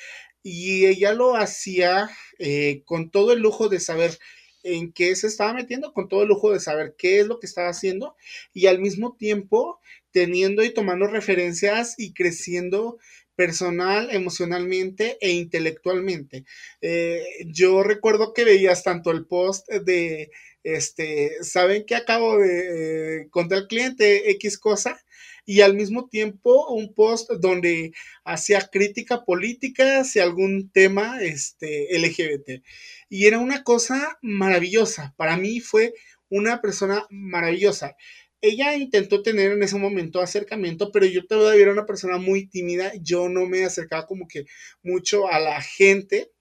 [0.43, 2.07] Y ella lo hacía
[2.37, 4.19] eh, con todo el lujo de saber
[4.61, 7.47] en qué se estaba metiendo, con todo el lujo de saber qué es lo que
[7.47, 8.15] estaba haciendo
[8.53, 9.79] y al mismo tiempo
[10.11, 12.99] teniendo y tomando referencias y creciendo
[13.35, 16.45] personal, emocionalmente e intelectualmente.
[16.79, 20.29] Eh, yo recuerdo que veías tanto el post de,
[20.63, 25.01] este, ¿saben que acabo de eh, contar al cliente X cosa?
[25.45, 27.93] Y al mismo tiempo un post donde
[28.23, 32.63] hacía crítica política hacia algún tema este, LGBT.
[33.09, 35.13] Y era una cosa maravillosa.
[35.17, 35.93] Para mí fue
[36.29, 37.95] una persona maravillosa
[38.41, 42.91] ella intentó tener en ese momento acercamiento, pero yo todavía era una persona muy tímida,
[42.99, 44.45] yo no me acercaba como que
[44.81, 46.31] mucho a la gente,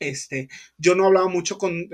[0.00, 1.88] este, yo no hablaba mucho con,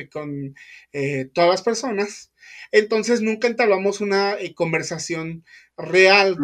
[0.92, 2.32] eh, todas las personas,
[2.72, 5.44] entonces nunca entablamos una eh, conversación
[5.76, 6.36] real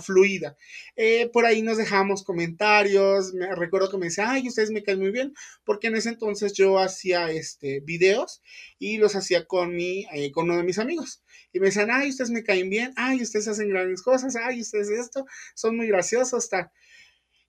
[0.00, 0.56] fluida.
[0.96, 3.34] Eh, por ahí nos dejamos comentarios.
[3.34, 6.52] Me, recuerdo que me decía, ay, ustedes me caen muy bien, porque en ese entonces
[6.54, 8.42] yo hacía este, videos
[8.78, 11.22] y los hacía con, mi, eh, con uno de mis amigos.
[11.52, 14.90] Y me decían, ay, ustedes me caen bien, ay, ustedes hacen grandes cosas, ay, ustedes
[14.90, 16.70] esto, son muy graciosos, tal.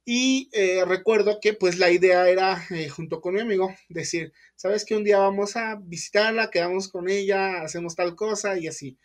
[0.09, 2.65] Y eh, recuerdo que pues la idea era,
[2.95, 7.61] junto con mi amigo, decir, ¿sabes que un día vamos a visitarla, quedamos con ella,
[7.61, 8.97] hacemos tal cosa y así?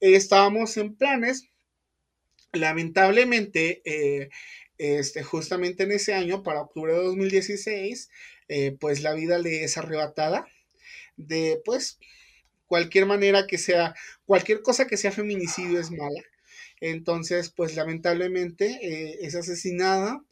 [0.00, 1.48] estábamos en planes
[2.52, 4.28] lamentablemente, eh,
[4.78, 8.10] este, justamente en ese año, para octubre de 2016,
[8.48, 10.46] eh, pues la vida le es arrebatada
[11.16, 11.98] de, pues,
[12.66, 13.94] cualquier manera que sea,
[14.26, 16.22] cualquier cosa que sea feminicidio es mala.
[16.80, 20.24] Entonces, pues lamentablemente eh, es asesinada.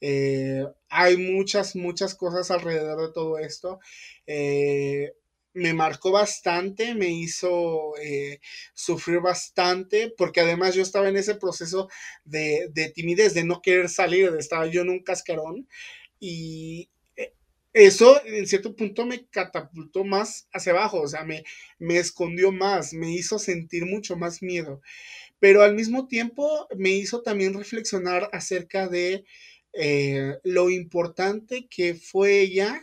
[0.00, 3.80] Hay muchas, muchas cosas alrededor de todo esto.
[5.52, 8.40] Me marcó bastante, me hizo eh,
[8.72, 11.88] sufrir bastante, porque además yo estaba en ese proceso
[12.24, 15.66] de, timidez, de no querer salir, de estaba yo en un cascarón,
[16.20, 17.34] y eh,
[17.72, 21.42] eso en cierto punto me catapultó más hacia abajo, o sea, me,
[21.80, 24.80] me escondió más, me hizo sentir mucho más miedo,
[25.40, 29.24] pero al mismo tiempo me hizo también reflexionar acerca de
[29.72, 32.80] eh, lo importante que fue ella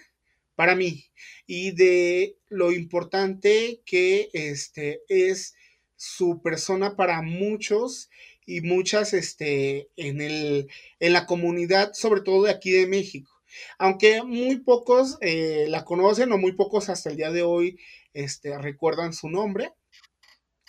[0.56, 1.06] para mí
[1.46, 5.56] y de lo importante que este, es
[5.96, 8.10] su persona para muchos
[8.46, 10.70] y muchas este, en, el,
[11.00, 13.32] en la comunidad, sobre todo de aquí de México.
[13.78, 17.78] Aunque muy pocos eh, la conocen o muy pocos hasta el día de hoy
[18.14, 19.74] este, recuerdan su nombre.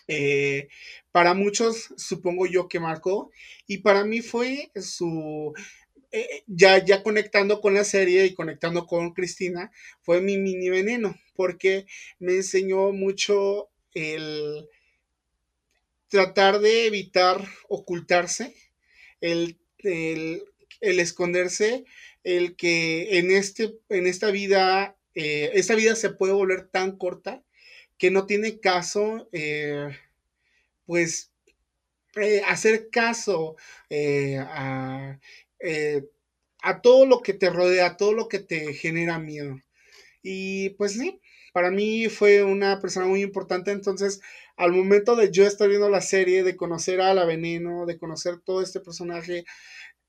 [0.07, 0.69] Eh,
[1.13, 3.31] para muchos supongo yo que marcó
[3.67, 5.53] y para mí fue su
[6.11, 11.15] eh, ya, ya conectando con la serie y conectando con Cristina, fue mi mini veneno,
[11.35, 11.87] porque
[12.19, 14.67] me enseñó mucho el
[16.09, 18.55] tratar de evitar ocultarse,
[19.21, 19.59] el,
[20.81, 21.85] esconderse,
[22.25, 27.45] el que en, este, en esta vida, eh, esta vida se puede volver tan corta
[27.99, 29.91] que no tiene caso, eh,
[30.87, 31.33] pues,
[32.47, 33.57] hacer caso
[33.91, 35.19] a
[35.61, 36.05] eh,
[36.63, 39.61] a todo lo que te rodea, a todo lo que te genera miedo.
[40.23, 41.21] Y pues sí,
[41.53, 43.71] para mí fue una persona muy importante.
[43.71, 44.21] Entonces,
[44.57, 48.41] al momento de yo estar viendo la serie, de conocer a la veneno, de conocer
[48.41, 49.45] todo este personaje,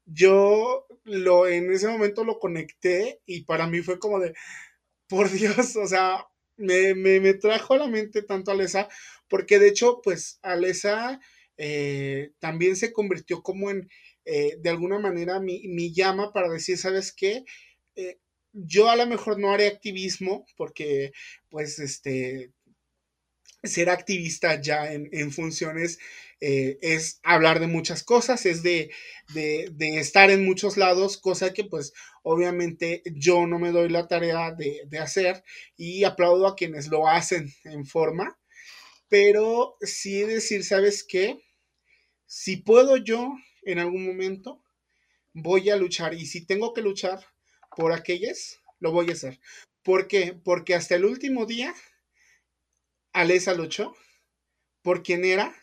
[0.05, 4.33] yo lo en ese momento lo conecté y para mí fue como de,
[5.07, 6.25] por Dios, o sea,
[6.57, 8.89] me, me, trajo a la mente tanto a Alesa,
[9.27, 11.19] porque de hecho, pues Alesa
[11.57, 13.89] eh, también se convirtió como en
[14.25, 17.43] eh, de alguna manera mi, llama para decir, ¿sabes qué?
[17.95, 18.19] Eh,
[18.53, 21.11] yo a lo mejor no haré activismo porque
[21.49, 22.51] pues este
[23.63, 25.99] ser activista ya en, funciones
[26.39, 28.89] eh, es hablar de muchas cosas, es de,
[29.79, 31.91] estar en muchos lados, cosa que pues
[32.23, 35.43] obviamente yo no me doy la tarea de, de, hacer
[35.75, 38.39] y aplaudo a quienes lo hacen en forma,
[39.09, 41.37] pero sí decir, ¿sabes qué?
[42.29, 43.33] si puedo yo
[43.71, 44.63] en algún momento,
[45.33, 46.13] voy a luchar.
[46.13, 47.19] Y si tengo que luchar
[47.75, 49.39] por aquellas, lo voy a hacer.
[49.83, 50.33] ¿Por qué?
[50.43, 51.73] Porque hasta el último día,
[53.13, 53.95] Alesa luchó
[54.81, 55.55] por quien era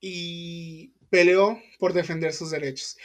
[0.00, 2.96] y peleó por defender sus derechos.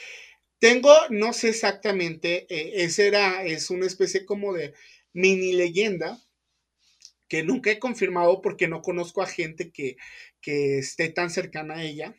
[0.60, 4.74] Tengo, no sé exactamente, eh, era, es una especie como de
[5.14, 6.22] mini leyenda
[7.28, 9.98] que nunca he confirmado porque no conozco a gente que
[10.42, 12.16] esté tan cercana a ella,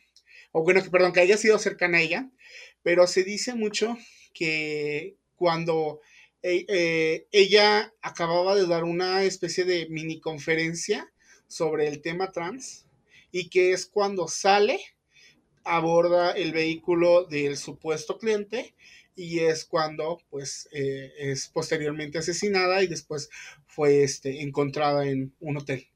[0.53, 2.29] o bueno, perdón, que haya sido cercana a ella,
[2.83, 3.97] pero se dice mucho
[4.33, 5.99] que cuando
[6.43, 11.11] eh, eh, ella acababa de dar una especie de mini conferencia
[11.47, 12.85] sobre el tema trans
[13.31, 14.79] y que es cuando sale,
[15.63, 18.75] aborda el vehículo del supuesto cliente
[19.15, 23.29] y es cuando pues eh, es posteriormente asesinada y después
[23.65, 25.87] fue este, encontrada en un hotel.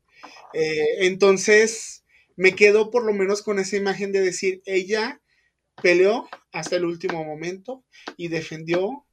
[0.54, 1.97] entonces
[2.38, 5.22] me quedo por lo menos con esa imagen de decir, ella
[5.82, 7.84] peleó hasta el último momento
[8.16, 9.06] y defendió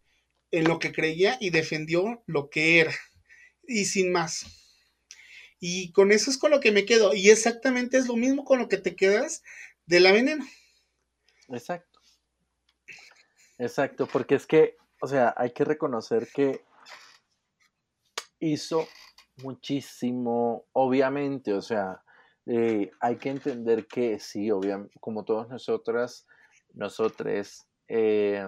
[0.50, 2.94] en lo que creía y defendió lo que era.
[3.66, 4.44] Y sin más.
[5.58, 7.14] Y con eso es con lo que me quedo.
[7.14, 9.42] Y exactamente es lo mismo con lo que te quedas
[9.86, 10.46] de la veneno.
[11.48, 11.98] Exacto.
[13.56, 16.62] Exacto, porque es que, o sea, hay que reconocer que
[18.38, 18.86] hizo
[19.36, 22.02] muchísimo, obviamente, o sea,
[22.46, 26.26] eh, hay que entender que sí, obviamente, como todos nosotras,
[26.74, 28.46] nosotros eh,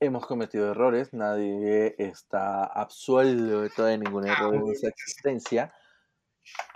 [0.00, 5.72] hemos cometido errores, nadie está absuelto de ningún ah, error en esa existencia,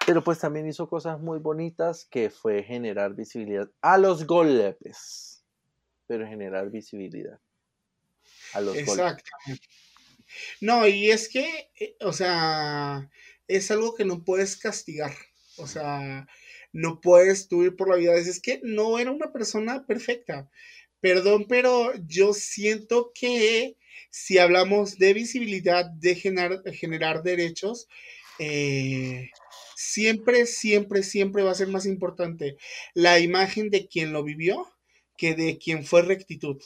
[0.06, 5.44] pero pues también hizo cosas muy bonitas que fue generar visibilidad a los golpes,
[6.06, 7.40] pero generar visibilidad
[8.52, 9.30] a los Exacto.
[10.60, 13.10] No, y es que, eh, o sea,
[13.48, 15.12] es algo que no puedes castigar,
[15.58, 16.26] o sea,
[16.72, 18.14] no puedes tú ir por la vida.
[18.14, 20.50] Es que no era una persona perfecta.
[21.00, 23.76] Perdón, pero yo siento que
[24.10, 27.88] si hablamos de visibilidad, de generar, generar derechos,
[28.38, 29.30] eh,
[29.76, 32.56] siempre, siempre, siempre va a ser más importante
[32.94, 34.66] la imagen de quien lo vivió
[35.16, 36.60] que de quien fue rectitud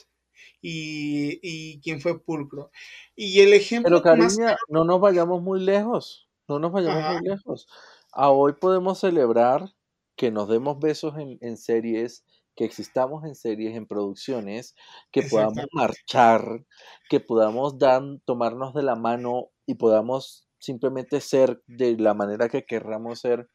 [0.61, 2.71] y, y quien fue pulcro.
[3.15, 3.89] Y el ejemplo.
[3.89, 6.27] Pero cariño, no nos vayamos muy lejos.
[6.47, 7.67] No nos vayamos muy lejos.
[8.13, 9.73] A hoy podemos celebrar
[10.17, 14.75] que nos demos besos en, series, que existamos en series, en producciones,
[15.11, 16.65] que podamos marchar,
[17.09, 22.65] que podamos dar, tomarnos de la mano y podamos simplemente ser de la manera que
[22.65, 23.49] querramos ser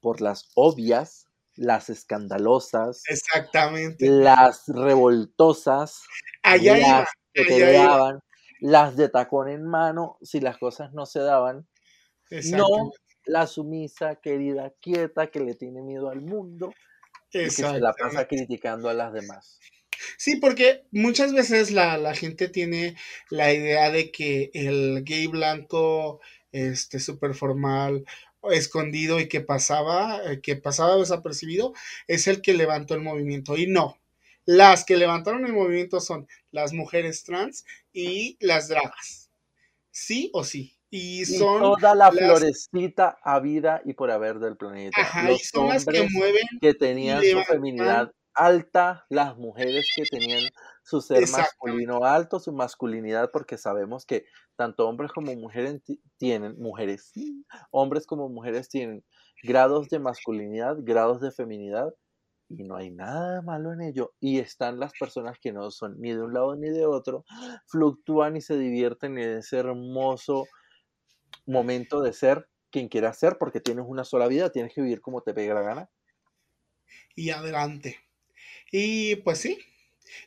[0.00, 6.04] por las obvias, las escandalosas, exactamente, las revoltosas,
[6.42, 8.20] las que te daban,
[8.60, 11.68] las de tacón en mano, si las cosas no se daban,
[12.30, 12.66] no
[13.24, 16.72] la sumisa, querida, quieta, que le tiene miedo al mundo
[17.32, 19.60] y que se la pasa criticando a las demás.
[20.16, 22.96] Sí, porque muchas veces la, gente tiene
[23.28, 26.20] la idea de que el gay blanco,
[26.52, 28.04] este, súper formal,
[28.50, 31.74] escondido y que pasaba, eh, que pasaba desapercibido,
[32.06, 33.56] es el que levantó el movimiento.
[33.56, 33.98] Y no,
[34.46, 39.30] las que levantaron el movimiento son las mujeres trans y las dragas.
[39.90, 40.76] Sí o sí.
[40.90, 44.98] Y son toda la florecita a vida y por haber del planeta.
[45.28, 46.42] Los son hombres las que mueven.
[46.60, 50.42] Que tenían su feminidad alta, las mujeres que tenían
[50.82, 54.24] su ser masculino alto, su masculinidad, porque sabemos que
[54.56, 55.80] tanto hombres como mujeres
[56.16, 57.12] tienen, mujeres,
[57.70, 59.04] hombres como mujeres tienen
[59.42, 61.92] grados de masculinidad, grados de feminidad,
[62.48, 64.12] y no hay nada malo en ello.
[64.20, 67.24] Y están las personas que no son ni de un lado ni de otro,
[67.66, 70.46] fluctúan y se divierten en ese hermoso
[71.52, 75.22] momento de ser quien quieras ser, porque tienes una sola vida, tienes que vivir como
[75.22, 75.90] te pega la gana.
[77.14, 77.98] Y adelante.
[78.72, 79.58] Y pues sí,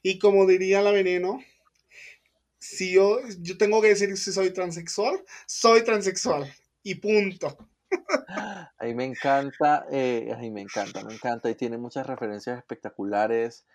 [0.01, 1.39] y como diría la veneno,
[2.59, 6.53] si yo, yo tengo que decir si soy transexual, soy transexual.
[6.81, 7.57] Y punto.
[8.77, 11.49] Ahí me encanta, eh, ahí me encanta, me encanta.
[11.49, 13.65] Y tiene muchas referencias espectaculares.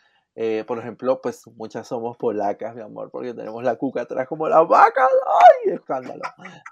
[0.40, 4.48] Eh, por ejemplo, pues muchas somos polacas, mi amor, porque tenemos la cuca atrás como
[4.48, 5.04] la vaca.
[5.04, 5.72] ¡Ay!
[5.74, 6.22] Escándalo.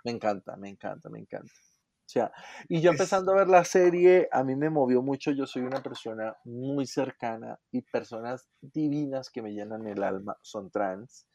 [0.05, 1.51] Me encanta, me encanta, me encanta.
[1.53, 2.31] O sea,
[2.69, 5.33] y yo empezando a ver la serie, a mí me movió mucho.
[5.33, 10.71] Yo soy una persona muy cercana y personas divinas que me llenan el alma son
[10.71, 11.27] trans,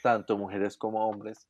[0.00, 1.48] tanto mujeres como hombres.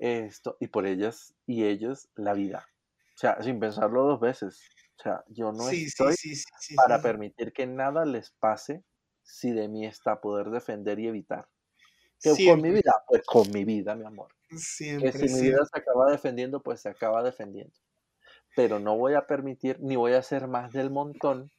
[0.00, 2.66] Esto, y por ellas y ellos la vida.
[3.14, 4.60] O sea, sin pensarlo dos veces.
[4.98, 6.16] O sea, yo no estoy
[6.74, 8.82] para permitir que nada les pase
[9.30, 11.48] si de mí está poder defender y evitar.
[12.20, 14.28] Que con mi vida, pues con mi vida, mi amor.
[14.50, 17.74] Siempre, que si mi vida se acaba defendiendo, pues se acaba defendiendo.
[18.54, 21.50] Pero no voy a permitir, ni voy a ser más del montón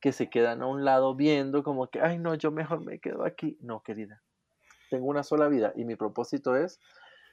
[0.00, 3.24] que se quedan a un lado viendo como que, ay no, yo mejor me quedo
[3.24, 3.58] aquí.
[3.60, 4.22] No, querida,
[4.90, 6.80] tengo una sola vida y mi propósito es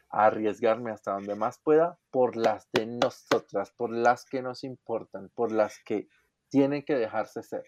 [0.10, 5.52] arriesgarme hasta donde más pueda por las de nosotras, por las que nos importan, por
[5.52, 6.08] las que
[6.50, 7.64] tienen que dejarse ser.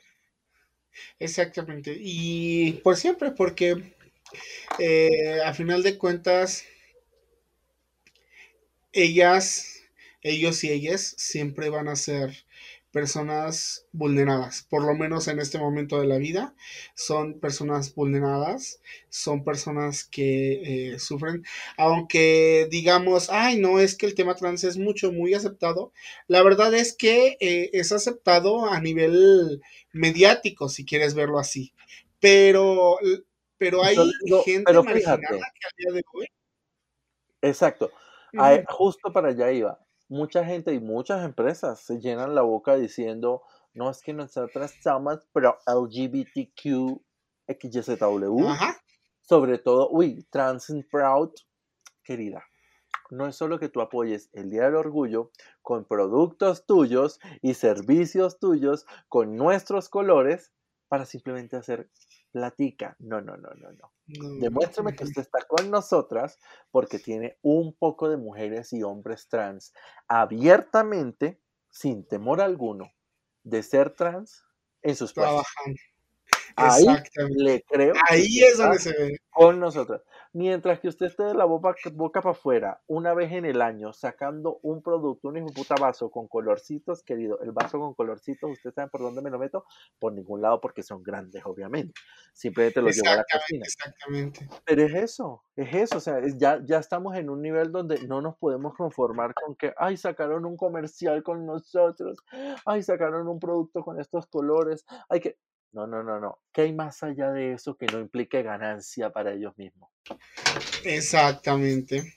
[1.20, 1.96] Exactamente.
[2.00, 3.94] Y por siempre, porque
[4.80, 6.66] eh, a final de cuentas,
[8.92, 9.82] ellas,
[10.22, 12.36] ellos y ellas siempre van a ser
[12.98, 16.56] personas vulneradas, por lo menos en este momento de la vida,
[16.96, 21.44] son personas vulneradas, son personas que eh, sufren,
[21.78, 25.94] aunque digamos, ay, no, es que el tema trans es mucho, muy aceptado,
[26.26, 29.62] la verdad es que eh, es aceptado a nivel
[29.94, 31.76] mediático, si quieres verlo así,
[32.20, 32.98] pero,
[33.60, 33.96] pero hay
[34.44, 36.26] gente marginada que al día de hoy...
[37.44, 37.92] Exacto,
[38.66, 43.44] justo para allá iba mucha gente y muchas empresas se llenan la boca diciendo,
[43.74, 47.02] no es que nosotras somos pero LGBTQ
[47.48, 48.48] XYZW.
[49.22, 51.32] Sobre todo, uy, trans and proud,
[52.04, 52.44] querida.
[53.10, 55.32] No es solo que tú apoyes el Día del Orgullo
[55.62, 60.52] con productos tuyos y servicios tuyos con nuestros colores
[60.88, 61.90] para simplemente hacer
[62.32, 62.96] platica.
[63.00, 63.92] No, no, no, no, no.
[64.40, 66.40] Demuéstrame que usted está con nosotras
[66.72, 69.74] porque tiene un poco de mujeres y hombres trans
[70.08, 72.92] abiertamente, sin temor alguno,
[73.44, 74.46] de ser trans
[74.82, 75.80] en sus Trabajando.
[76.58, 76.86] Ahí
[77.36, 77.94] le creo.
[78.10, 79.18] Ahí es donde se ve.
[79.30, 80.02] Con nosotros.
[80.34, 83.94] Mientras que usted esté de la boca, boca para afuera una vez en el año
[83.94, 88.72] sacando un producto, un hijo puta vaso con colorcitos, querido, el vaso con colorcitos, ¿usted
[88.74, 89.66] sabe por dónde me lo meto?
[90.00, 91.94] Por ningún lado porque son grandes, obviamente.
[92.34, 93.64] Simplemente lo llevo a la cocina.
[93.64, 94.50] Exactamente.
[94.66, 98.22] Pero es eso, es eso, o sea, ya, ya estamos en un nivel donde no
[98.22, 102.18] nos podemos conformar con que, ay, sacaron un comercial con nosotros,
[102.66, 105.38] ay, sacaron un producto con estos colores, hay que,
[105.72, 106.40] no, no, no, no.
[106.52, 109.92] ¿Qué hay más allá de eso que no implique ganancia para ellos mismos?
[110.84, 112.14] Exactamente.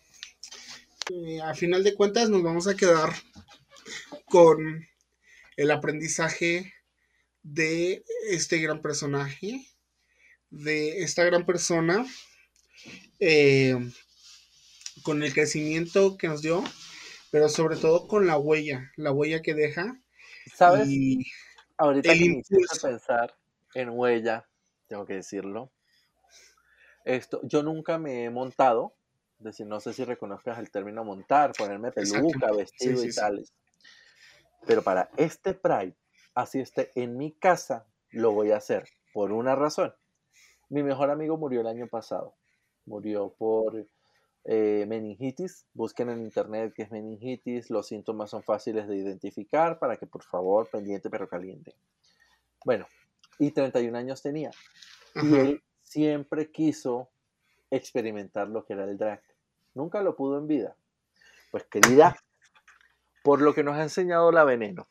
[1.10, 3.10] Eh, a final de cuentas nos vamos a quedar
[4.26, 4.86] con
[5.56, 6.72] el aprendizaje
[7.42, 9.66] de este gran personaje,
[10.50, 12.06] de esta gran persona,
[13.18, 13.76] eh,
[15.02, 16.62] con el crecimiento que nos dio,
[17.30, 20.00] pero sobre todo con la huella, la huella que deja.
[20.54, 20.88] ¿Sabes?
[21.76, 23.39] Ahorita que a pensar
[23.74, 24.48] en huella,
[24.86, 25.70] tengo que decirlo.
[27.04, 28.94] Esto, yo nunca me he montado,
[29.38, 33.54] es decir, no sé si reconozcas el término montar, ponerme peluca, vestido y tales.
[34.66, 35.96] Pero para este Pride,
[36.34, 39.94] así esté en mi casa, lo voy a hacer por una razón.
[40.68, 42.34] Mi mejor amigo murió el año pasado.
[42.86, 43.86] Murió por
[44.44, 45.66] eh, meningitis.
[45.74, 47.70] Busquen en internet qué es meningitis.
[47.70, 51.74] Los síntomas son fáciles de identificar para que por favor, pendiente pero caliente.
[52.64, 52.86] Bueno,
[53.40, 54.50] y 31 años tenía.
[55.16, 57.08] Y él siempre quiso
[57.70, 59.22] experimentar lo que era el drag.
[59.74, 60.76] Nunca lo pudo en vida.
[61.50, 62.16] Pues querida,
[63.24, 64.88] por lo que nos ha enseñado la veneno,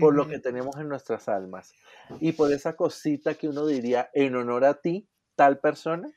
[0.00, 1.74] por lo que tenemos en nuestras almas
[2.20, 5.06] y por esa cosita que uno diría en honor a ti,
[5.36, 6.10] tal persona,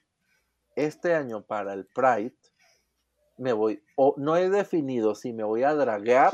[0.75, 2.35] este año para el Pride
[3.37, 6.33] me voy, o no he definido si me voy a dragar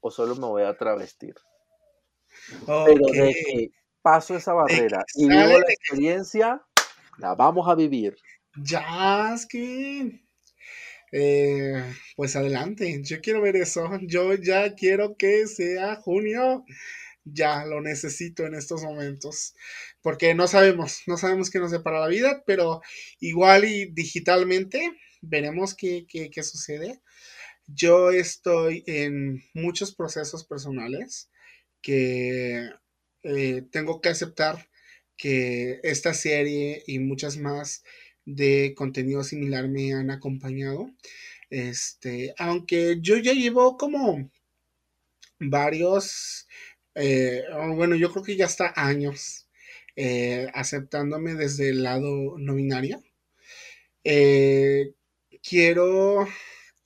[0.00, 1.34] o solo me voy a travestir.
[2.66, 3.70] Pero de que
[4.06, 6.62] paso esa barrera y vivo la experiencia,
[7.18, 8.16] la vamos a vivir.
[8.54, 10.22] Ya, es que.
[11.10, 13.90] Eh, pues adelante, yo quiero ver eso.
[14.02, 16.64] Yo ya quiero que sea junio.
[17.24, 19.54] Ya lo necesito en estos momentos.
[20.02, 22.82] Porque no sabemos, no sabemos qué nos depara la vida, pero
[23.18, 27.00] igual y digitalmente veremos qué, qué sucede.
[27.66, 31.28] Yo estoy en muchos procesos personales
[31.82, 32.70] que
[33.26, 34.68] eh, tengo que aceptar
[35.16, 37.82] que esta serie y muchas más
[38.24, 40.90] de contenido similar me han acompañado.
[41.50, 44.30] Este, aunque yo ya llevo como
[45.40, 46.46] varios,
[46.94, 47.42] eh,
[47.74, 49.48] bueno, yo creo que ya está años
[49.96, 53.02] eh, aceptándome desde el lado no binario.
[55.42, 56.28] quiero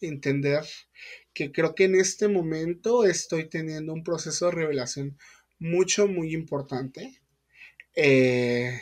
[0.00, 0.64] entender
[1.34, 5.18] que creo que en este momento estoy teniendo un proceso de revelación
[5.60, 7.20] mucho, muy importante.
[7.94, 8.80] Eh,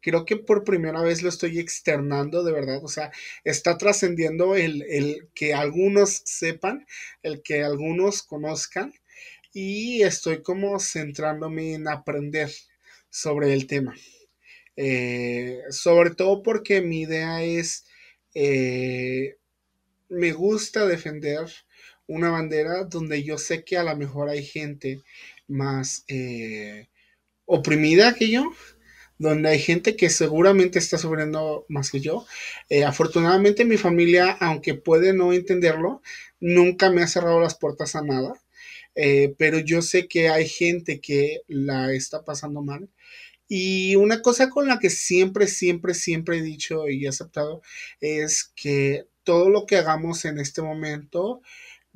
[0.00, 3.10] creo que por primera vez lo estoy externando de verdad, o sea,
[3.44, 6.86] está trascendiendo el, el, que algunos sepan,
[7.22, 8.94] el que algunos conozcan
[9.52, 12.50] y estoy como centrándome en aprender
[13.10, 13.96] sobre el tema.
[14.76, 17.86] Eh, sobre todo porque mi idea es,
[18.34, 19.36] eh,
[20.08, 21.46] me gusta defender
[22.06, 25.02] una bandera donde yo sé que a lo mejor hay gente
[25.48, 26.88] más, eh,
[27.46, 28.52] oprimida que yo,
[29.18, 32.26] donde hay gente que seguramente está sufriendo más que yo.
[32.68, 36.02] Eh, afortunadamente mi familia, aunque puede no entenderlo,
[36.40, 38.34] nunca me ha cerrado las puertas a nada.
[38.94, 42.88] Eh, pero yo sé que hay gente que la está pasando mal.
[43.48, 47.62] Y una cosa con la que siempre, siempre, siempre he dicho y he aceptado
[48.00, 51.42] es que todo lo que hagamos en este momento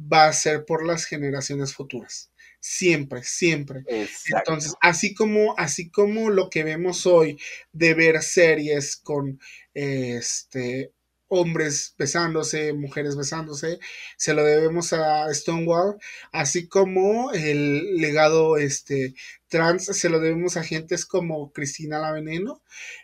[0.01, 2.30] va a ser por las generaciones futuras.
[2.61, 3.85] Siempre, siempre.
[4.29, 7.39] Entonces, así como, así como lo que vemos hoy
[7.73, 9.41] de ver series con
[9.73, 10.93] este
[11.33, 13.79] hombres besándose, mujeres besándose,
[14.17, 15.97] se lo debemos a Stonewall,
[16.33, 19.15] así como el legado este,
[19.49, 22.61] trans se lo debemos a gentes como Cristina La Veneno.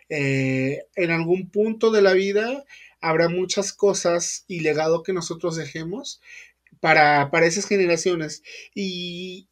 [0.09, 2.65] Eh, en algún punto de la vida
[2.99, 6.19] habrá muchas cosas y legado que nosotros dejemos
[6.79, 8.43] para, para esas generaciones.
[8.73, 9.49] Y,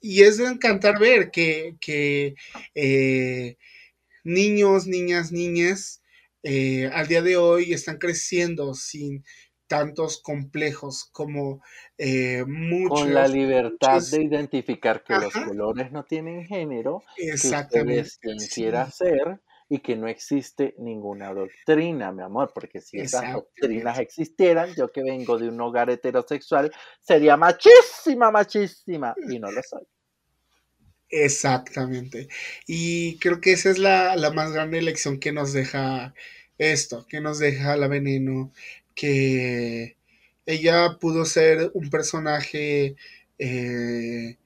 [0.00, 2.34] es de encantar ver que,
[2.74, 3.56] eh,
[4.22, 6.02] niños, niñas, niñas,
[6.42, 9.24] eh, al día de hoy están creciendo sin
[9.66, 11.60] tantos complejos como
[11.98, 13.00] eh, muchos.
[13.00, 18.90] Con la libertad de identificar que los colores no tienen género, Exactamente, que quien quiera
[18.90, 24.92] ser y que no existe ninguna doctrina, mi amor, porque si esas doctrinas existieran, yo
[24.92, 29.82] que vengo de un hogar heterosexual, sería machísima, machísima, y no lo soy.
[31.08, 32.28] Exactamente.
[32.66, 36.14] Y creo que esa es la, la más grande lección que nos deja
[36.58, 38.52] esto, que nos deja la veneno,
[38.94, 39.96] que
[40.46, 42.96] ella pudo ser un personaje
[43.38, 44.36] eh,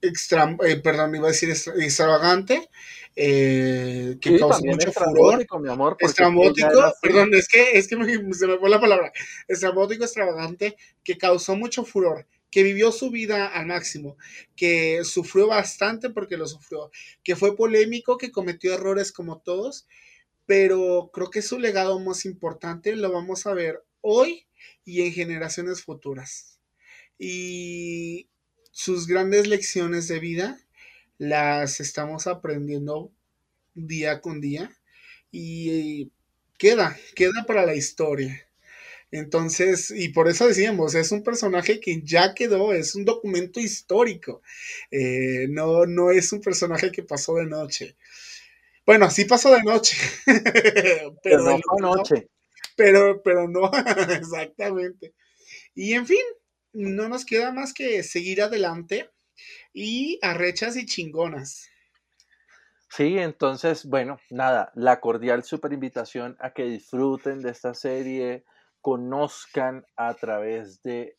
[0.00, 2.68] extra, eh, perdón, iba a decir extravagante,
[3.16, 5.46] eh, que causó mucho furor.
[5.60, 7.96] Mi amor, estrambótico, perdón, es que, es que
[8.32, 9.12] se me fue la palabra,
[9.46, 14.16] estrambótico, extravagante, que causó mucho furor que vivió su vida al máximo,
[14.56, 16.90] que sufrió bastante porque lo sufrió,
[17.22, 19.86] que fue polémico, que cometió errores como todos,
[20.46, 24.46] pero creo que su legado más importante lo vamos a ver hoy
[24.84, 26.58] y en generaciones futuras.
[27.18, 28.28] Y
[28.78, 30.56] sus grandes lecciones de vida
[31.18, 33.10] las estamos aprendiendo
[33.74, 34.70] día con día
[35.32, 36.12] y
[36.58, 38.48] queda, queda para la historia.
[39.10, 44.42] Entonces, y por eso decíamos, es un personaje que ya quedó, es un documento histórico.
[44.92, 47.96] Eh, no, no es un personaje que pasó de noche.
[48.86, 49.96] Bueno, sí pasó de noche.
[51.24, 52.28] pero, no fue noche.
[52.76, 53.72] Pero, pero no,
[54.12, 55.14] exactamente.
[55.74, 56.22] Y en fin,
[56.78, 59.10] no nos queda más que seguir adelante
[59.72, 61.68] y arrechas y chingonas.
[62.90, 68.44] Sí, entonces, bueno, nada, la cordial super invitación a que disfruten de esta serie,
[68.80, 71.18] conozcan a través de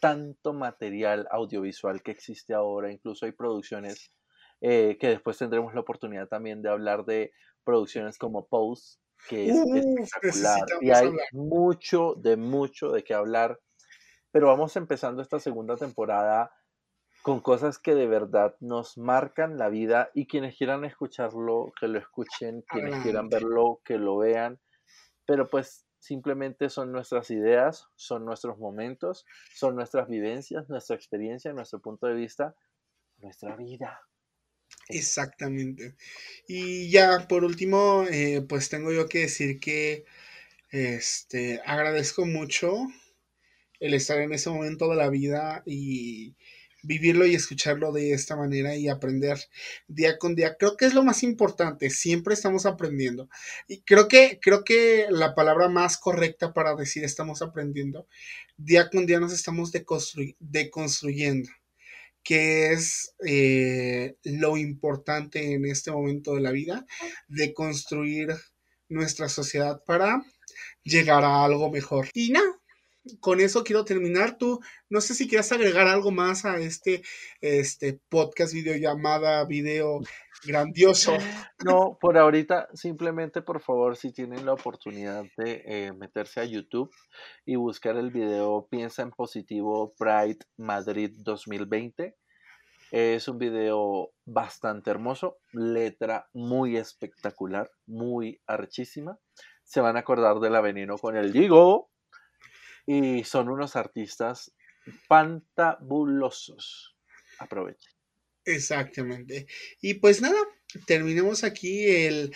[0.00, 4.12] tanto material audiovisual que existe ahora, incluso hay producciones
[4.60, 7.32] eh, que después tendremos la oportunidad también de hablar de
[7.64, 8.98] producciones como Pose,
[9.28, 10.60] que es espectacular.
[10.80, 13.58] Y hay mucho, de mucho de qué hablar.
[14.32, 16.52] Pero vamos empezando esta segunda temporada
[17.22, 21.98] con cosas que de verdad nos marcan la vida y quienes quieran escucharlo, que lo
[21.98, 24.58] escuchen, quienes quieran verlo, que lo vean.
[25.26, 31.80] Pero pues simplemente son nuestras ideas, son nuestros momentos, son nuestras vivencias, nuestra experiencia, nuestro
[31.80, 32.54] punto de vista,
[33.18, 34.00] nuestra vida.
[34.88, 35.96] Exactamente.
[36.48, 40.04] Y ya por último, eh, pues tengo yo que decir que
[40.70, 42.86] este, agradezco mucho
[43.80, 46.36] el estar en ese momento de la vida y
[46.82, 49.38] vivirlo y escucharlo de esta manera y aprender
[49.88, 50.56] día con día.
[50.58, 53.28] Creo que es lo más importante, siempre estamos aprendiendo.
[53.68, 58.06] Y creo que, creo que la palabra más correcta para decir estamos aprendiendo,
[58.56, 61.50] día con día nos estamos deconstruyendo
[62.22, 66.86] que es eh, lo importante en este momento de la vida,
[67.28, 68.28] de construir
[68.90, 70.22] nuestra sociedad para
[70.82, 72.08] llegar a algo mejor.
[72.12, 72.59] Y nada,
[73.20, 74.36] con eso quiero terminar.
[74.38, 77.02] Tú, no sé si quieres agregar algo más a este,
[77.40, 80.00] este podcast, videollamada, video
[80.44, 81.12] grandioso.
[81.62, 86.90] No, por ahorita, simplemente por favor, si tienen la oportunidad de eh, meterse a YouTube
[87.44, 92.16] y buscar el video Piensa en Positivo Pride Madrid 2020.
[92.92, 99.18] Es un video bastante hermoso, letra muy espectacular, muy archísima.
[99.62, 101.90] Se van a acordar de la veneno con el Digo.
[102.92, 104.52] Y son unos artistas
[105.06, 106.96] fantabulosos.
[107.38, 107.92] Aprovechen.
[108.44, 109.46] Exactamente.
[109.80, 110.40] Y pues nada,
[110.88, 112.34] terminemos aquí el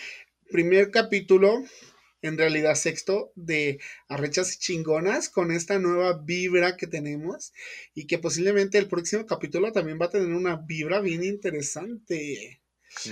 [0.49, 1.61] primer capítulo
[2.21, 7.51] en realidad sexto de Arrechas y Chingonas con esta nueva vibra que tenemos
[7.93, 12.61] y que posiblemente el próximo capítulo también va a tener una vibra bien interesante.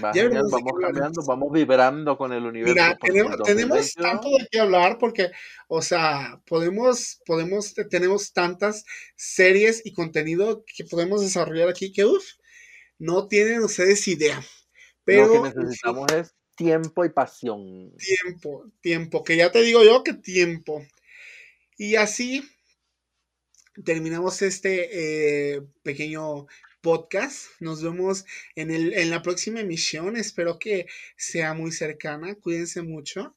[0.01, 2.73] Vamos cambiando, vamos vibrando con el universo.
[2.73, 2.97] Mira,
[3.45, 5.31] tenemos, tanto de qué hablar porque,
[5.67, 12.23] o sea, podemos, podemos, tenemos tantas series y contenido que podemos desarrollar aquí que, uff,
[12.97, 14.43] no tienen ustedes idea.
[15.03, 17.93] Pero, Lo que necesitamos es tiempo y pasión.
[17.97, 20.85] Tiempo, tiempo, que ya te digo yo que tiempo.
[21.77, 22.43] Y así
[23.83, 26.45] terminamos este eh, pequeño
[26.83, 27.47] podcast.
[27.59, 28.25] Nos vemos
[28.55, 30.15] en, el, en la próxima emisión.
[30.15, 30.85] Espero que
[31.17, 32.35] sea muy cercana.
[32.35, 33.35] Cuídense mucho.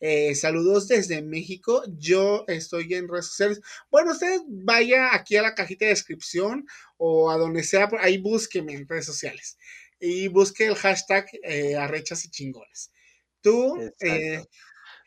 [0.00, 1.82] Eh, saludos desde México.
[1.96, 3.60] Yo estoy en redes sociales.
[3.90, 6.66] Bueno, usted vaya aquí a la cajita de descripción
[6.96, 9.58] o a donde sea, ahí búsqueme en redes sociales
[9.98, 12.92] y busque el hashtag eh, arrechas y chingones.
[13.40, 14.44] Tú, eh,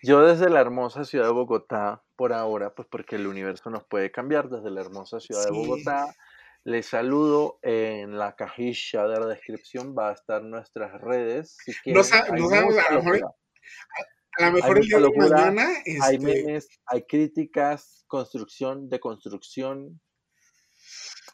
[0.02, 4.12] yo desde la hermosa ciudad de Bogotá, por ahora, pues porque el universo nos puede
[4.12, 6.16] cambiar, desde la hermosa ciudad de Bogotá,
[6.66, 11.58] les saludo en la cajilla de la descripción, va a estar nuestras redes.
[11.64, 13.36] Si quieren, no, no a lo mejor,
[14.38, 15.68] a lo mejor el día de mañana.
[16.02, 20.02] Hay este memes, hay críticas, construcción, deconstrucción.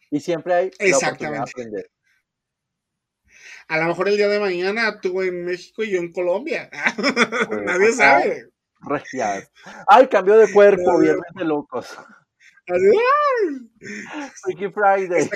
[0.09, 1.91] Y siempre hay la oportunidad de aprender.
[3.69, 6.69] A lo mejor el día de mañana tú en México y yo en Colombia.
[7.65, 8.49] Nadie sabe.
[9.87, 11.97] Ay, cambió de cuerpo, viernes de locos.
[14.43, 15.29] Freaky Friday.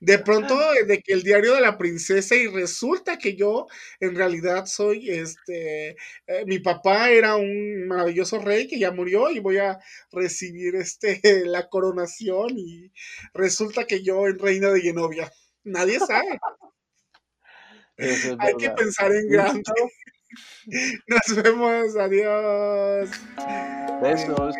[0.00, 3.66] De pronto, de que el diario de la princesa, y resulta que yo
[4.00, 5.96] en realidad soy este.
[6.26, 9.78] Eh, mi papá era un maravilloso rey que ya murió y voy a
[10.12, 12.50] recibir este la coronación.
[12.56, 12.92] Y
[13.32, 15.32] resulta que yo en reina de Genovia.
[15.64, 16.38] Nadie sabe.
[18.38, 19.62] Hay que pensar en grande.
[21.08, 21.96] Nos vemos.
[21.96, 23.10] Adiós.
[24.00, 24.54] Besos.